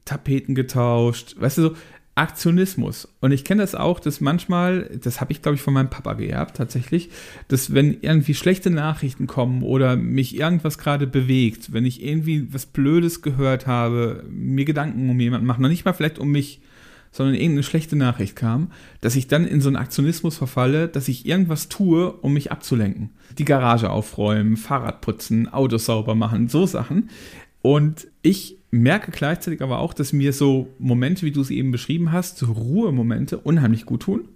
Tapeten 0.05 0.55
getauscht, 0.55 1.35
weißt 1.39 1.57
du, 1.59 1.61
so 1.61 1.75
Aktionismus. 2.15 3.07
Und 3.21 3.31
ich 3.31 3.45
kenne 3.45 3.63
das 3.63 3.73
auch, 3.73 3.99
dass 3.99 4.19
manchmal, 4.19 4.89
das 5.01 5.21
habe 5.21 5.31
ich 5.31 5.41
glaube 5.41 5.55
ich 5.55 5.61
von 5.61 5.73
meinem 5.73 5.89
Papa 5.89 6.13
geerbt 6.13 6.57
tatsächlich, 6.57 7.09
dass 7.47 7.73
wenn 7.73 8.01
irgendwie 8.01 8.33
schlechte 8.33 8.69
Nachrichten 8.69 9.27
kommen 9.27 9.63
oder 9.63 9.95
mich 9.95 10.37
irgendwas 10.37 10.77
gerade 10.77 11.07
bewegt, 11.07 11.71
wenn 11.71 11.85
ich 11.85 12.03
irgendwie 12.03 12.53
was 12.53 12.65
Blödes 12.65 13.21
gehört 13.21 13.65
habe, 13.65 14.25
mir 14.29 14.65
Gedanken 14.65 15.09
um 15.09 15.19
jemanden 15.19 15.47
machen, 15.47 15.61
noch 15.61 15.69
nicht 15.69 15.85
mal 15.85 15.93
vielleicht 15.93 16.19
um 16.19 16.31
mich, 16.31 16.61
sondern 17.13 17.35
irgendeine 17.35 17.63
schlechte 17.63 17.95
Nachricht 17.95 18.35
kam, 18.35 18.71
dass 18.99 19.15
ich 19.15 19.27
dann 19.27 19.45
in 19.45 19.61
so 19.61 19.69
einen 19.69 19.77
Aktionismus 19.77 20.37
verfalle, 20.37 20.89
dass 20.89 21.07
ich 21.07 21.25
irgendwas 21.25 21.69
tue, 21.69 22.11
um 22.11 22.33
mich 22.33 22.51
abzulenken. 22.51 23.11
Die 23.37 23.45
Garage 23.45 23.89
aufräumen, 23.89 24.57
Fahrrad 24.57 25.01
putzen, 25.01 25.47
Autos 25.47 25.85
sauber 25.85 26.15
machen, 26.15 26.49
so 26.49 26.65
Sachen. 26.65 27.09
Und 27.61 28.07
ich 28.21 28.60
merke 28.71 29.11
gleichzeitig 29.11 29.61
aber 29.61 29.79
auch, 29.79 29.93
dass 29.93 30.13
mir 30.13 30.33
so 30.33 30.73
Momente, 30.79 31.25
wie 31.25 31.31
du 31.31 31.43
sie 31.43 31.57
eben 31.57 31.71
beschrieben 31.71 32.11
hast, 32.11 32.37
so 32.37 32.47
Ruhemomente 32.47 33.37
unheimlich 33.37 33.85
gut 33.85 34.03
tun. 34.03 34.29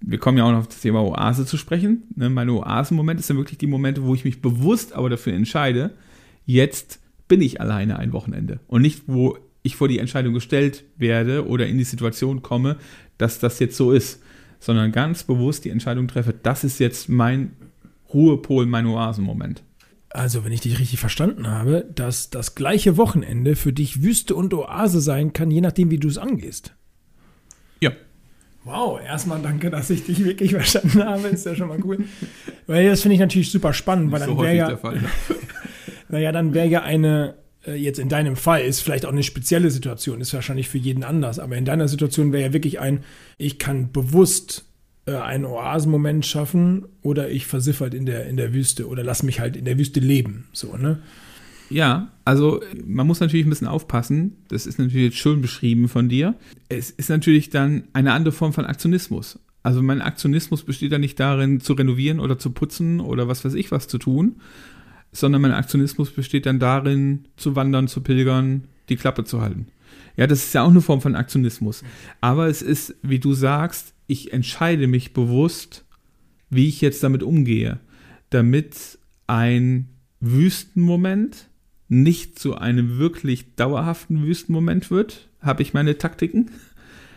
Wir 0.00 0.18
kommen 0.18 0.38
ja 0.38 0.44
auch 0.44 0.50
noch 0.50 0.60
auf 0.60 0.68
das 0.68 0.80
Thema 0.80 1.02
Oase 1.02 1.44
zu 1.44 1.58
sprechen. 1.58 2.04
Ne, 2.16 2.30
meine 2.30 2.54
Oasenmomente 2.54 3.22
sind 3.22 3.36
wirklich 3.36 3.58
die 3.58 3.66
Momente, 3.66 4.02
wo 4.02 4.14
ich 4.14 4.24
mich 4.24 4.40
bewusst 4.40 4.94
aber 4.94 5.10
dafür 5.10 5.34
entscheide, 5.34 5.90
jetzt 6.46 7.00
bin 7.28 7.42
ich 7.42 7.60
alleine 7.60 7.98
ein 7.98 8.14
Wochenende. 8.14 8.60
Und 8.66 8.80
nicht, 8.80 9.02
wo 9.06 9.36
ich 9.62 9.76
vor 9.76 9.88
die 9.88 9.98
Entscheidung 9.98 10.32
gestellt 10.32 10.84
werde 10.96 11.46
oder 11.46 11.66
in 11.66 11.76
die 11.76 11.84
Situation 11.84 12.40
komme, 12.40 12.78
dass 13.18 13.38
das 13.38 13.58
jetzt 13.58 13.76
so 13.76 13.92
ist, 13.92 14.22
sondern 14.58 14.90
ganz 14.90 15.22
bewusst 15.22 15.66
die 15.66 15.70
Entscheidung 15.70 16.08
treffe, 16.08 16.34
das 16.42 16.64
ist 16.64 16.80
jetzt 16.80 17.10
mein 17.10 17.52
Ruhepol, 18.12 18.64
mein 18.64 18.86
Oasenmoment. 18.86 19.62
Also, 20.12 20.44
wenn 20.44 20.50
ich 20.50 20.60
dich 20.60 20.80
richtig 20.80 20.98
verstanden 20.98 21.46
habe, 21.48 21.86
dass 21.94 22.30
das 22.30 22.56
gleiche 22.56 22.96
Wochenende 22.96 23.54
für 23.54 23.72
dich 23.72 24.02
Wüste 24.02 24.34
und 24.34 24.52
Oase 24.52 25.00
sein 25.00 25.32
kann, 25.32 25.52
je 25.52 25.60
nachdem, 25.60 25.92
wie 25.92 25.98
du 25.98 26.08
es 26.08 26.18
angehst. 26.18 26.74
Ja. 27.80 27.92
Wow, 28.64 29.00
erstmal 29.00 29.40
danke, 29.40 29.70
dass 29.70 29.88
ich 29.88 30.04
dich 30.04 30.24
wirklich 30.24 30.50
verstanden 30.54 31.04
habe. 31.04 31.28
Ist 31.28 31.46
ja 31.46 31.54
schon 31.54 31.68
mal 31.68 31.78
cool. 31.84 32.04
Weil 32.66 32.88
das 32.88 33.02
finde 33.02 33.14
ich 33.14 33.20
natürlich 33.20 33.52
super 33.52 33.72
spannend, 33.72 34.10
weil 34.10 34.20
dann 34.20 34.30
so 34.30 34.42
wäre 34.42 34.56
ja. 34.56 34.66
Der 34.66 34.78
Fall. 34.78 35.00
naja, 36.08 36.32
dann 36.32 36.54
wäre 36.54 36.66
ja 36.66 36.82
eine, 36.82 37.36
äh, 37.64 37.74
jetzt 37.74 38.00
in 38.00 38.08
deinem 38.08 38.34
Fall, 38.34 38.62
ist 38.62 38.80
vielleicht 38.80 39.06
auch 39.06 39.12
eine 39.12 39.22
spezielle 39.22 39.70
Situation, 39.70 40.20
ist 40.20 40.34
wahrscheinlich 40.34 40.68
für 40.68 40.78
jeden 40.78 41.04
anders, 41.04 41.38
aber 41.38 41.56
in 41.56 41.64
deiner 41.64 41.86
Situation 41.86 42.32
wäre 42.32 42.48
ja 42.48 42.52
wirklich 42.52 42.80
ein, 42.80 43.04
ich 43.38 43.60
kann 43.60 43.92
bewusst 43.92 44.64
äh, 45.06 45.14
einen 45.14 45.44
Oasenmoment 45.44 46.26
schaffen 46.26 46.86
oder 47.02 47.30
ich 47.30 47.46
versiff 47.46 47.80
halt 47.80 47.94
in 47.94 48.06
der, 48.06 48.26
in 48.26 48.36
der 48.36 48.52
Wüste 48.52 48.88
oder 48.88 49.02
lass 49.02 49.22
mich 49.22 49.40
halt 49.40 49.56
in 49.56 49.64
der 49.64 49.78
Wüste 49.78 50.00
leben. 50.00 50.48
So, 50.52 50.76
ne? 50.76 50.98
Ja, 51.70 52.10
also 52.24 52.60
man 52.84 53.06
muss 53.06 53.20
natürlich 53.20 53.46
ein 53.46 53.50
bisschen 53.50 53.68
aufpassen. 53.68 54.36
Das 54.48 54.66
ist 54.66 54.78
natürlich 54.78 55.12
jetzt 55.12 55.18
schön 55.18 55.40
beschrieben 55.40 55.88
von 55.88 56.08
dir. 56.08 56.34
Es 56.68 56.90
ist 56.90 57.08
natürlich 57.08 57.48
dann 57.50 57.84
eine 57.92 58.12
andere 58.12 58.32
Form 58.32 58.52
von 58.52 58.66
Aktionismus. 58.66 59.38
Also 59.62 59.82
mein 59.82 60.02
Aktionismus 60.02 60.64
besteht 60.64 60.92
ja 60.92 60.98
nicht 60.98 61.20
darin, 61.20 61.60
zu 61.60 61.74
renovieren 61.74 62.18
oder 62.18 62.38
zu 62.38 62.50
putzen 62.50 63.00
oder 63.00 63.28
was 63.28 63.44
weiß 63.44 63.54
ich 63.54 63.70
was 63.70 63.88
zu 63.88 63.98
tun, 63.98 64.36
sondern 65.12 65.42
mein 65.42 65.52
Aktionismus 65.52 66.10
besteht 66.10 66.46
dann 66.46 66.58
darin, 66.58 67.26
zu 67.36 67.56
wandern, 67.56 67.86
zu 67.86 68.00
pilgern, 68.00 68.64
die 68.88 68.96
Klappe 68.96 69.24
zu 69.24 69.40
halten. 69.40 69.66
Ja, 70.16 70.26
das 70.26 70.44
ist 70.44 70.54
ja 70.54 70.62
auch 70.62 70.70
eine 70.70 70.80
Form 70.80 71.00
von 71.00 71.14
Aktionismus. 71.14 71.84
Aber 72.20 72.48
es 72.48 72.62
ist, 72.62 72.96
wie 73.02 73.18
du 73.18 73.32
sagst, 73.32 73.94
ich 74.10 74.32
entscheide 74.32 74.88
mich 74.88 75.12
bewusst, 75.12 75.84
wie 76.50 76.66
ich 76.66 76.80
jetzt 76.80 77.02
damit 77.04 77.22
umgehe, 77.22 77.78
damit 78.30 78.98
ein 79.28 79.88
Wüstenmoment 80.18 81.48
nicht 81.88 82.38
zu 82.38 82.56
einem 82.56 82.98
wirklich 82.98 83.54
dauerhaften 83.54 84.22
Wüstenmoment 84.22 84.90
wird, 84.90 85.28
habe 85.40 85.62
ich 85.62 85.74
meine 85.74 85.96
Taktiken. 85.96 86.50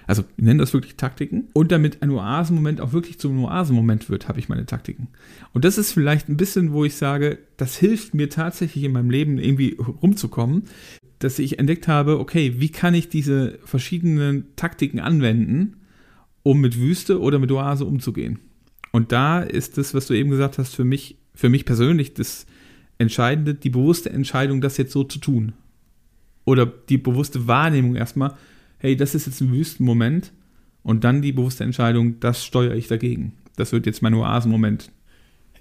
Also, 0.05 0.23
ich 0.37 0.43
nenne 0.43 0.59
das 0.59 0.73
wirklich 0.73 0.97
Taktiken. 0.97 1.45
Und 1.53 1.71
damit 1.71 2.03
ein 2.03 2.11
Oasenmoment 2.11 2.81
auch 2.81 2.93
wirklich 2.93 3.19
zum 3.19 3.43
Oasenmoment 3.43 4.09
wird, 4.09 4.27
habe 4.27 4.39
ich 4.39 4.49
meine 4.49 4.65
Taktiken. 4.65 5.07
Und 5.53 5.65
das 5.65 5.77
ist 5.77 5.93
vielleicht 5.93 6.29
ein 6.29 6.37
bisschen, 6.37 6.73
wo 6.73 6.85
ich 6.85 6.95
sage, 6.95 7.39
das 7.57 7.75
hilft 7.75 8.13
mir 8.13 8.29
tatsächlich 8.29 8.83
in 8.83 8.91
meinem 8.91 9.09
Leben 9.09 9.37
irgendwie 9.37 9.77
rumzukommen, 9.79 10.63
dass 11.19 11.39
ich 11.39 11.57
entdeckt 11.57 11.87
habe, 11.87 12.19
okay, 12.19 12.55
wie 12.57 12.69
kann 12.69 12.93
ich 12.93 13.09
diese 13.09 13.59
verschiedenen 13.63 14.55
Taktiken 14.57 14.99
anwenden, 14.99 15.77
um 16.43 16.59
mit 16.59 16.77
Wüste 16.77 17.19
oder 17.19 17.39
mit 17.39 17.51
Oase 17.51 17.85
umzugehen. 17.85 18.39
Und 18.91 19.11
da 19.11 19.41
ist 19.41 19.77
das, 19.77 19.93
was 19.93 20.07
du 20.07 20.13
eben 20.13 20.29
gesagt 20.29 20.57
hast, 20.57 20.75
für 20.75 20.83
mich, 20.83 21.17
für 21.33 21.49
mich 21.49 21.65
persönlich 21.65 22.13
das 22.13 22.45
Entscheidende, 22.97 23.55
die 23.55 23.69
bewusste 23.69 24.11
Entscheidung, 24.11 24.61
das 24.61 24.77
jetzt 24.77 24.91
so 24.91 25.03
zu 25.03 25.19
tun. 25.19 25.53
Oder 26.45 26.65
die 26.65 26.97
bewusste 26.97 27.47
Wahrnehmung 27.47 27.95
erstmal, 27.95 28.35
hey, 28.77 28.95
das 28.95 29.15
ist 29.15 29.25
jetzt 29.25 29.41
ein 29.41 29.51
Wüstenmoment. 29.51 30.31
Und 30.83 31.05
dann 31.05 31.21
die 31.21 31.31
bewusste 31.31 31.63
Entscheidung, 31.63 32.19
das 32.19 32.45
steuere 32.45 32.75
ich 32.75 32.87
dagegen. 32.87 33.33
Das 33.55 33.71
wird 33.71 33.85
jetzt 33.85 34.01
mein 34.01 34.13
Oasenmoment. 34.13 34.91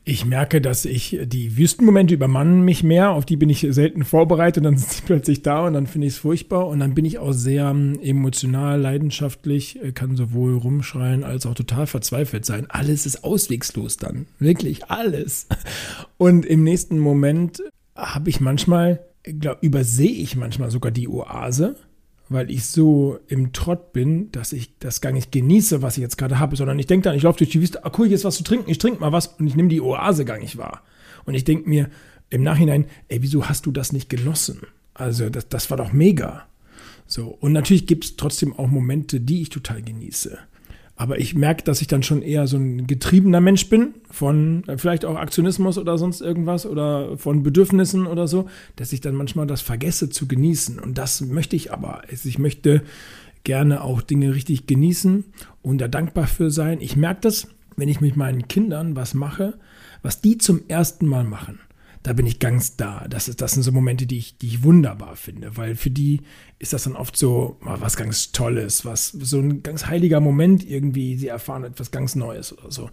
Ich 0.05 0.25
merke, 0.25 0.61
dass 0.61 0.85
ich 0.85 1.17
die 1.23 1.57
Wüstenmomente 1.57 2.15
übermannen 2.15 2.65
mich 2.65 2.83
mehr, 2.83 3.11
auf 3.11 3.25
die 3.25 3.37
bin 3.37 3.49
ich 3.49 3.65
selten 3.71 4.05
vorbereitet. 4.05 4.59
Und 4.59 4.65
dann 4.65 4.77
sind 4.79 4.91
sie 4.91 5.03
plötzlich 5.03 5.43
da 5.43 5.67
und 5.67 5.75
dann 5.75 5.87
finde 5.87 6.09
ich 6.09 6.15
es 6.15 6.19
furchtbar. 6.19 6.67
Und 6.67 6.81
dann 6.81 6.95
bin 6.95 7.05
ich 7.05 7.19
auch 7.19 7.33
sehr 7.33 7.71
ähm, 7.71 8.01
emotional, 8.03 8.81
leidenschaftlich, 8.81 9.81
äh, 9.83 9.93
kann 9.93 10.17
sowohl 10.17 10.57
rumschreien 10.57 11.23
als 11.23 11.47
auch 11.47 11.55
total 11.55 11.87
verzweifelt 11.87 12.45
sein. 12.45 12.67
Alles 12.69 13.07
ist 13.07 13.23
auswegslos 13.23 13.97
dann, 13.97 14.27
wirklich 14.41 14.87
alles. 14.87 15.47
Und 16.19 16.47
im 16.47 16.65
nächsten 16.65 16.99
Moment 16.99 17.63
habe 17.95 18.29
ich 18.29 18.41
manchmal, 18.41 19.05
glaub, 19.23 19.63
übersehe 19.63 20.11
ich 20.11 20.35
manchmal 20.35 20.71
sogar 20.71 20.91
die 20.91 21.09
Oase 21.09 21.77
weil 22.33 22.51
ich 22.51 22.65
so 22.67 23.19
im 23.29 23.53
Trott 23.53 23.93
bin, 23.93 24.31
dass 24.33 24.53
ich 24.53 24.79
das 24.79 25.01
gar 25.01 25.13
nicht 25.13 25.33
genieße, 25.33 25.83
was 25.83 25.97
ich 25.97 26.03
jetzt 26.03 26.19
gerade 26.19 26.39
habe, 26.39 26.57
sondern 26.57 26.79
ich 26.79 26.87
denke 26.87 27.05
dann, 27.05 27.17
ich 27.17 27.23
laufe 27.23 27.39
durch 27.39 27.51
die 27.51 27.61
Wüste, 27.61 27.85
ah 27.85 27.93
cool, 27.99 28.07
hier 28.07 28.17
ist 28.17 28.25
was 28.25 28.37
zu 28.37 28.45
trinken, 28.45 28.71
ich 28.71 28.79
trinke 28.79 29.01
mal 29.01 29.13
was 29.13 29.29
und 29.29 29.47
ich 29.47 29.57
nehme 29.57 29.69
die 29.69 29.81
Oase 29.81 30.25
gar 30.25 30.39
nicht 30.39 30.57
wahr. 30.57 30.83
Und 31.25 31.35
ich 31.35 31.45
denke 31.45 31.69
mir 31.69 31.89
im 32.31 32.43
Nachhinein, 32.43 32.87
ey, 33.09 33.23
wieso 33.23 33.49
hast 33.49 33.67
du 33.67 33.73
das 33.73 33.93
nicht 33.93 34.09
genossen? 34.09 34.61
Also 34.95 35.31
das, 35.31 35.49
das 35.49 35.71
war 35.71 35.77
doch 35.77 35.93
mega. 35.93 36.47
So, 37.07 37.29
und 37.41 37.53
natürlich 37.53 37.87
gibt 37.87 38.05
es 38.05 38.17
trotzdem 38.17 38.59
auch 38.59 38.69
Momente, 38.69 39.21
die 39.21 39.43
ich 39.43 39.51
total 39.51 39.83
genieße. 39.83 40.39
Aber 41.03 41.19
ich 41.19 41.35
merke, 41.35 41.65
dass 41.65 41.81
ich 41.81 41.89
dann 41.89 42.05
schon 42.05 42.23
eher 42.23 42.47
so 42.47 42.57
ein 42.57 42.87
getriebener 42.87 43.41
Mensch 43.41 43.69
bin, 43.69 43.95
von 44.09 44.63
äh, 44.69 44.79
vielleicht 44.79 45.05
auch 45.05 45.17
Aktionismus 45.17 45.77
oder 45.77 45.99
sonst 45.99 46.21
irgendwas 46.21 46.65
oder 46.65 47.19
von 47.19 47.43
Bedürfnissen 47.43 48.07
oder 48.07 48.29
so, 48.29 48.49
dass 48.77 48.93
ich 48.93 49.01
dann 49.01 49.17
manchmal 49.17 49.49
das 49.49 49.63
vergesse 49.63 50.11
zu 50.11 50.29
genießen. 50.29 50.79
Und 50.79 50.99
das 50.99 51.21
möchte 51.21 51.57
ich 51.57 51.73
aber. 51.73 52.03
Also 52.09 52.29
ich 52.29 52.39
möchte 52.39 52.83
gerne 53.43 53.83
auch 53.83 54.01
Dinge 54.01 54.33
richtig 54.33 54.69
genießen 54.69 55.25
und 55.61 55.79
da 55.81 55.89
dankbar 55.89 56.29
für 56.29 56.53
sein. 56.53 56.81
Ich 56.81 56.97
merke 56.97 57.23
das, 57.23 57.49
wenn 57.77 57.89
ich 57.89 58.01
mit 58.01 58.17
meinen 58.17 58.47
Kindern 58.47 58.95
was 58.95 59.13
mache, 59.13 59.55
was 60.03 60.21
die 60.21 60.39
zum 60.39 60.61
ersten 60.69 61.09
Mal 61.09 61.25
machen 61.25 61.59
da 62.03 62.13
bin 62.13 62.27
ich 62.27 62.39
ganz 62.39 62.77
da. 62.77 63.07
Das, 63.09 63.29
ist, 63.29 63.41
das 63.41 63.53
sind 63.53 63.63
so 63.63 63.73
Momente, 63.73 64.07
die 64.07 64.19
ich, 64.19 64.37
die 64.39 64.49
ich 64.49 64.63
wunderbar 64.63 65.17
finde, 65.17 65.57
weil 65.57 65.77
für 65.77 65.91
die 65.91 66.21
ist 66.59 66.73
das 66.73 66.85
dann 66.85 66.97
oft 66.97 67.17
so 67.17 67.57
was 67.61 67.97
ganz 67.97 68.33
Tolles, 68.33 68.85
was 68.85 69.09
so 69.09 69.39
ein 69.39 69.63
ganz 69.63 69.87
heiliger 69.87 70.21
Moment 70.21 70.69
irgendwie, 70.69 71.17
sie 71.17 71.29
erfahren 71.29 71.65
etwas 71.65 71.91
ganz 71.91 72.15
Neues 72.15 72.57
oder 72.57 72.71
so. 72.71 72.91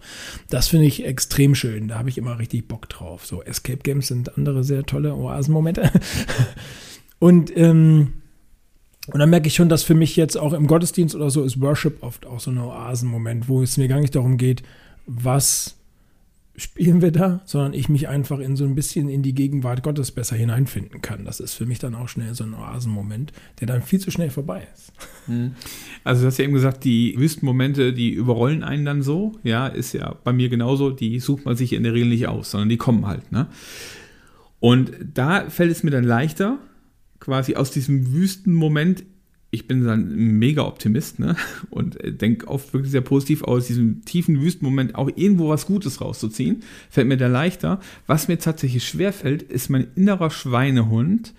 Das 0.48 0.68
finde 0.68 0.86
ich 0.86 1.04
extrem 1.04 1.54
schön. 1.54 1.88
Da 1.88 1.98
habe 1.98 2.08
ich 2.08 2.18
immer 2.18 2.38
richtig 2.38 2.68
Bock 2.68 2.88
drauf. 2.88 3.26
So 3.26 3.42
Escape 3.42 3.78
Games 3.82 4.08
sind 4.08 4.36
andere 4.36 4.64
sehr 4.64 4.84
tolle 4.84 5.14
Oasenmomente. 5.14 5.90
Und 7.18 7.54
ähm, 7.54 8.14
und 9.12 9.18
dann 9.18 9.30
merke 9.30 9.48
ich 9.48 9.54
schon, 9.54 9.68
dass 9.68 9.82
für 9.82 9.94
mich 9.94 10.14
jetzt 10.16 10.36
auch 10.36 10.52
im 10.52 10.66
Gottesdienst 10.66 11.14
oder 11.14 11.30
so 11.30 11.42
ist 11.42 11.60
Worship 11.60 12.02
oft 12.02 12.26
auch 12.26 12.38
so 12.38 12.50
ein 12.50 12.58
Oasenmoment, 12.58 13.48
wo 13.48 13.62
es 13.62 13.76
mir 13.76 13.88
gar 13.88 13.98
nicht 13.98 14.14
darum 14.14 14.36
geht, 14.36 14.62
was 15.06 15.79
spielen 16.56 17.00
wir 17.00 17.10
da, 17.10 17.40
sondern 17.44 17.72
ich 17.72 17.88
mich 17.88 18.08
einfach 18.08 18.38
in 18.38 18.56
so 18.56 18.64
ein 18.64 18.74
bisschen 18.74 19.08
in 19.08 19.22
die 19.22 19.34
Gegenwart 19.34 19.82
Gottes 19.82 20.10
besser 20.10 20.36
hineinfinden 20.36 21.00
kann. 21.00 21.24
Das 21.24 21.40
ist 21.40 21.54
für 21.54 21.64
mich 21.64 21.78
dann 21.78 21.94
auch 21.94 22.08
schnell 22.08 22.34
so 22.34 22.44
ein 22.44 22.54
Oasenmoment, 22.54 23.32
der 23.60 23.66
dann 23.66 23.82
viel 23.82 24.00
zu 24.00 24.10
schnell 24.10 24.30
vorbei 24.30 24.66
ist. 24.74 24.92
Hm. 25.26 25.52
Also 26.04 26.22
du 26.22 26.26
hast 26.26 26.38
ja 26.38 26.44
eben 26.44 26.52
gesagt, 26.52 26.84
die 26.84 27.14
Wüstenmomente, 27.16 27.92
die 27.92 28.10
überrollen 28.10 28.62
einen 28.62 28.84
dann 28.84 29.02
so. 29.02 29.32
Ja, 29.42 29.68
ist 29.68 29.92
ja 29.92 30.16
bei 30.24 30.32
mir 30.32 30.48
genauso. 30.48 30.90
Die 30.90 31.20
sucht 31.20 31.44
man 31.44 31.56
sich 31.56 31.72
in 31.72 31.82
der 31.82 31.94
Regel 31.94 32.08
nicht 32.08 32.28
aus, 32.28 32.50
sondern 32.50 32.68
die 32.68 32.76
kommen 32.76 33.06
halt. 33.06 33.32
Ne? 33.32 33.46
Und 34.58 34.92
da 35.14 35.48
fällt 35.48 35.70
es 35.70 35.82
mir 35.82 35.90
dann 35.90 36.04
leichter, 36.04 36.58
quasi 37.20 37.54
aus 37.54 37.70
diesem 37.70 38.12
Wüstenmoment 38.12 39.04
ich 39.52 39.66
bin 39.66 39.84
dann 39.84 40.14
mega 40.38 40.62
Optimist 40.62 41.18
ne? 41.18 41.36
und 41.70 41.98
denke 42.02 42.48
oft 42.48 42.72
wirklich 42.72 42.92
sehr 42.92 43.00
positiv 43.00 43.42
aus 43.42 43.66
diesem 43.66 44.04
tiefen 44.04 44.40
Wüstenmoment 44.40 44.94
auch 44.94 45.10
irgendwo 45.14 45.48
was 45.48 45.66
Gutes 45.66 46.00
rauszuziehen. 46.00 46.62
Fällt 46.88 47.08
mir 47.08 47.16
da 47.16 47.26
leichter. 47.26 47.80
Was 48.06 48.28
mir 48.28 48.38
tatsächlich 48.38 48.86
schwer 48.86 49.12
fällt, 49.12 49.42
ist 49.42 49.68
mein 49.68 49.88
innerer 49.96 50.30
Schweinehund. 50.30 51.34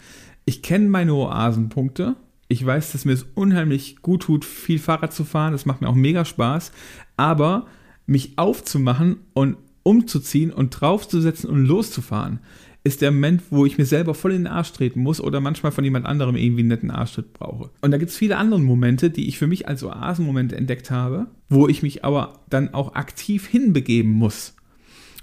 Ich 0.45 0.61
kenne 0.61 0.89
meine 0.89 1.13
Oasenpunkte. 1.13 2.15
Ich 2.49 2.65
weiß, 2.65 2.91
dass 2.91 3.05
mir 3.05 3.13
es 3.13 3.25
unheimlich 3.33 4.01
gut 4.01 4.23
tut, 4.23 4.43
viel 4.43 4.79
Fahrrad 4.79 5.13
zu 5.13 5.23
fahren. 5.23 5.53
Das 5.53 5.65
macht 5.65 5.79
mir 5.79 5.87
auch 5.87 5.95
mega 5.95 6.25
Spaß. 6.25 6.73
Aber 7.15 7.67
mich 8.05 8.37
aufzumachen 8.37 9.19
und 9.33 9.55
umzuziehen 9.83 10.51
und 10.51 10.69
draufzusetzen 10.71 11.49
und 11.49 11.65
loszufahren, 11.65 12.39
ist 12.83 13.01
der 13.01 13.11
Moment, 13.11 13.43
wo 13.51 13.65
ich 13.65 13.77
mir 13.77 13.85
selber 13.85 14.15
voll 14.15 14.31
in 14.31 14.43
den 14.43 14.51
Arsch 14.51 14.73
treten 14.73 15.01
muss 15.01 15.21
oder 15.21 15.39
manchmal 15.39 15.71
von 15.71 15.83
jemand 15.83 16.05
anderem 16.05 16.35
irgendwie 16.35 16.61
einen 16.61 16.69
netten 16.69 16.91
Arschtritt 16.91 17.33
brauche. 17.33 17.69
Und 17.81 17.91
da 17.91 17.97
gibt 17.97 18.11
es 18.11 18.17
viele 18.17 18.37
andere 18.37 18.59
Momente, 18.59 19.11
die 19.11 19.27
ich 19.27 19.37
für 19.37 19.47
mich 19.47 19.67
als 19.67 19.83
Oasenmomente 19.83 20.55
entdeckt 20.55 20.89
habe, 20.89 21.27
wo 21.47 21.67
ich 21.67 21.83
mich 21.83 22.03
aber 22.03 22.39
dann 22.49 22.73
auch 22.73 22.95
aktiv 22.95 23.47
hinbegeben 23.47 24.11
muss. 24.11 24.55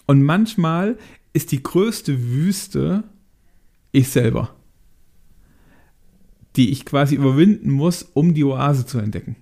Und 0.06 0.22
manchmal 0.22 0.98
ist 1.32 1.50
die 1.50 1.62
größte 1.62 2.30
Wüste 2.30 3.04
ich 3.90 4.08
selber, 4.08 4.54
die 6.54 6.70
ich 6.70 6.84
quasi 6.84 7.16
überwinden 7.16 7.70
muss, 7.70 8.02
um 8.02 8.34
die 8.34 8.44
Oase 8.44 8.86
zu 8.86 8.98
entdecken 8.98 9.36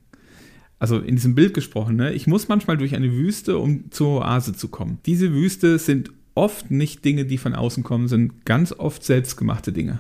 also 0.79 0.99
in 0.99 1.17
diesem 1.17 1.35
Bild 1.35 1.55
gesprochen, 1.55 1.97
ne? 1.97 2.13
ich 2.13 2.27
muss 2.27 2.49
manchmal 2.49 2.77
durch 2.77 2.95
eine 2.95 3.13
Wüste, 3.13 3.59
um 3.59 3.91
zur 3.91 4.21
Oase 4.21 4.55
zu 4.55 4.69
kommen. 4.69 4.99
Diese 5.07 5.33
Wüste 5.33 5.79
sind 5.79 6.13
oft 6.37 6.71
nicht 6.71 7.05
Dinge, 7.05 7.25
die 7.25 7.39
von 7.39 7.55
außen 7.55 7.83
kommen, 7.83 8.07
sind 8.07 8.45
ganz 8.45 8.73
oft 8.73 9.03
selbstgemachte 9.03 9.73
Dinge. 9.73 9.99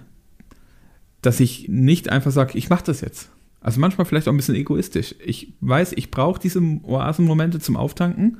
Dass 1.22 1.40
ich 1.40 1.68
nicht 1.68 2.10
einfach 2.10 2.30
sage, 2.30 2.56
ich 2.56 2.70
mache 2.70 2.84
das 2.84 3.00
jetzt. 3.00 3.30
Also 3.60 3.80
manchmal 3.80 4.04
vielleicht 4.04 4.28
auch 4.28 4.32
ein 4.32 4.36
bisschen 4.36 4.54
egoistisch. 4.54 5.16
Ich 5.24 5.54
weiß, 5.60 5.92
ich 5.94 6.10
brauche 6.10 6.40
diese 6.40 6.60
Oasenmomente 6.60 7.58
zum 7.58 7.76
Auftanken. 7.76 8.38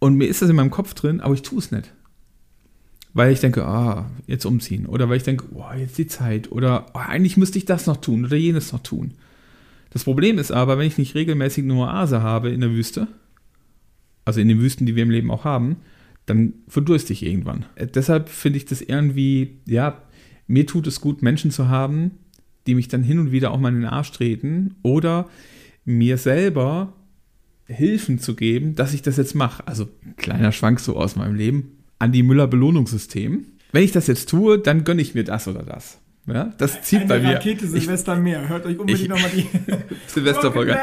Und 0.00 0.16
mir 0.16 0.28
ist 0.28 0.42
das 0.42 0.50
in 0.50 0.56
meinem 0.56 0.70
Kopf 0.70 0.92
drin, 0.92 1.20
aber 1.20 1.34
ich 1.34 1.42
tue 1.42 1.58
es 1.58 1.70
nicht. 1.70 1.94
Weil 3.14 3.32
ich 3.32 3.40
denke, 3.40 3.64
ah, 3.64 4.10
jetzt 4.26 4.44
umziehen. 4.44 4.86
Oder 4.86 5.08
weil 5.08 5.16
ich 5.16 5.22
denke, 5.22 5.46
oh, 5.54 5.64
jetzt 5.76 5.96
die 5.96 6.06
Zeit. 6.06 6.52
Oder 6.52 6.86
oh, 6.94 6.98
eigentlich 6.98 7.36
müsste 7.36 7.58
ich 7.58 7.64
das 7.64 7.86
noch 7.86 7.96
tun 7.96 8.26
oder 8.26 8.36
jenes 8.36 8.72
noch 8.72 8.82
tun. 8.82 9.14
Das 9.90 10.04
Problem 10.04 10.38
ist 10.38 10.52
aber, 10.52 10.78
wenn 10.78 10.86
ich 10.86 10.98
nicht 10.98 11.14
regelmäßig 11.14 11.64
eine 11.64 11.74
Oase 11.74 12.22
habe 12.22 12.50
in 12.50 12.60
der 12.60 12.70
Wüste, 12.70 13.08
also 14.24 14.40
in 14.40 14.48
den 14.48 14.60
Wüsten, 14.60 14.84
die 14.84 14.94
wir 14.94 15.04
im 15.04 15.10
Leben 15.10 15.30
auch 15.30 15.44
haben, 15.44 15.76
dann 16.28 16.54
verdurste 16.68 17.12
ich 17.12 17.24
irgendwann. 17.24 17.64
Äh, 17.74 17.86
deshalb 17.86 18.28
finde 18.28 18.58
ich 18.58 18.64
das 18.66 18.80
irgendwie, 18.80 19.58
ja, 19.66 20.02
mir 20.46 20.66
tut 20.66 20.86
es 20.86 21.00
gut, 21.00 21.22
Menschen 21.22 21.50
zu 21.50 21.68
haben, 21.68 22.12
die 22.66 22.74
mich 22.74 22.88
dann 22.88 23.02
hin 23.02 23.18
und 23.18 23.32
wieder 23.32 23.50
auch 23.50 23.58
mal 23.58 23.70
in 23.70 23.76
den 23.76 23.84
Arsch 23.86 24.12
treten 24.12 24.74
oder 24.82 25.28
mir 25.84 26.18
selber 26.18 26.92
Hilfen 27.66 28.18
zu 28.18 28.34
geben, 28.34 28.74
dass 28.74 28.94
ich 28.94 29.02
das 29.02 29.16
jetzt 29.16 29.34
mache. 29.34 29.66
Also 29.66 29.88
kleiner 30.16 30.52
Schwank 30.52 30.80
so 30.80 30.96
aus 30.96 31.16
meinem 31.16 31.34
Leben. 31.34 31.78
an 31.98 32.12
die 32.12 32.22
Müller 32.22 32.46
Belohnungssystem. 32.46 33.46
Wenn 33.72 33.82
ich 33.82 33.92
das 33.92 34.06
jetzt 34.06 34.28
tue, 34.30 34.58
dann 34.58 34.84
gönne 34.84 35.02
ich 35.02 35.14
mir 35.14 35.24
das 35.24 35.48
oder 35.48 35.62
das. 35.62 35.98
Ja, 36.26 36.52
das 36.58 36.82
zieht 36.82 37.00
Eine 37.00 37.08
bei 37.08 37.20
mir. 37.20 37.34
Rakete 37.36 37.66
Silvester 37.66 38.16
mehr. 38.16 38.48
Hört 38.48 38.66
euch 38.66 38.78
unbedingt 38.78 39.08
nochmal 39.08 39.30
die 39.34 39.46
Silvesterfolge. 40.06 40.78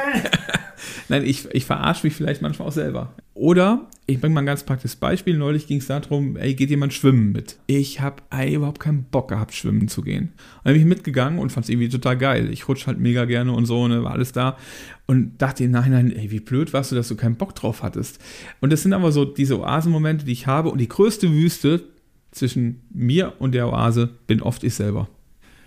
Nein, 1.10 1.24
ich, 1.26 1.46
ich 1.54 1.66
verarsche 1.66 2.06
mich 2.06 2.16
vielleicht 2.16 2.42
manchmal 2.42 2.68
auch 2.68 2.74
selber. 2.74 3.14
Oder, 3.34 3.88
ich 4.08 4.20
bringe 4.20 4.34
mal 4.34 4.42
ein 4.42 4.46
ganz 4.46 4.64
praktisches 4.64 4.96
Beispiel. 4.96 5.38
Neulich 5.38 5.68
ging 5.68 5.80
es 5.80 5.88
darum, 5.88 6.38
ey, 6.38 6.56
geht 6.56 6.70
jemand 6.70 6.94
schwimmen 6.94 7.32
mit? 7.32 7.58
Ich 7.68 8.02
habe 8.02 8.24
überhaupt 8.54 8.80
keinen 8.80 9.04
Bock 9.04 9.28
gehabt, 9.28 9.54
schwimmen 9.54 9.88
zu 9.88 10.02
gehen. 10.02 10.30
Und 10.30 10.66
dann 10.66 10.74
bin 10.74 10.82
ich 10.82 10.88
mitgegangen 10.88 11.40
und 11.40 11.52
fand 11.52 11.66
es 11.66 11.70
irgendwie 11.70 11.90
total 11.90 12.18
geil. 12.18 12.50
Ich 12.52 12.68
rutsche 12.68 12.88
halt 12.88 13.00
mega 13.00 13.26
gerne 13.26 13.52
und 13.52 13.66
so, 13.66 13.88
ne, 13.88 14.04
war 14.04 14.14
alles 14.14 14.32
da. 14.32 14.58
Und 15.06 15.42
dachte 15.42 15.64
im 15.64 15.72
Nachhinein, 15.72 16.12
ey, 16.12 16.32
wie 16.32 16.40
blöd 16.40 16.74
warst 16.74 16.92
du, 16.92 16.96
dass 16.96 17.08
du 17.08 17.16
keinen 17.16 17.36
Bock 17.36 17.54
drauf 17.56 17.84
hattest. 17.84 18.20
Und 18.62 18.72
das 18.72 18.84
sind 18.84 18.94
aber 18.94 19.12
so 19.12 19.26
diese 19.26 19.60
Oasenmomente, 19.60 20.26
die 20.26 20.32
ich 20.32 20.48
habe. 20.48 20.70
Und 20.70 20.80
die 20.80 20.88
größte 20.88 21.32
Wüste 21.32 21.84
zwischen 22.32 22.82
mir 22.94 23.34
und 23.40 23.54
der 23.54 23.68
Oase 23.68 24.10
bin 24.28 24.42
oft 24.42 24.64
ich 24.64 24.74
selber. 24.76 25.10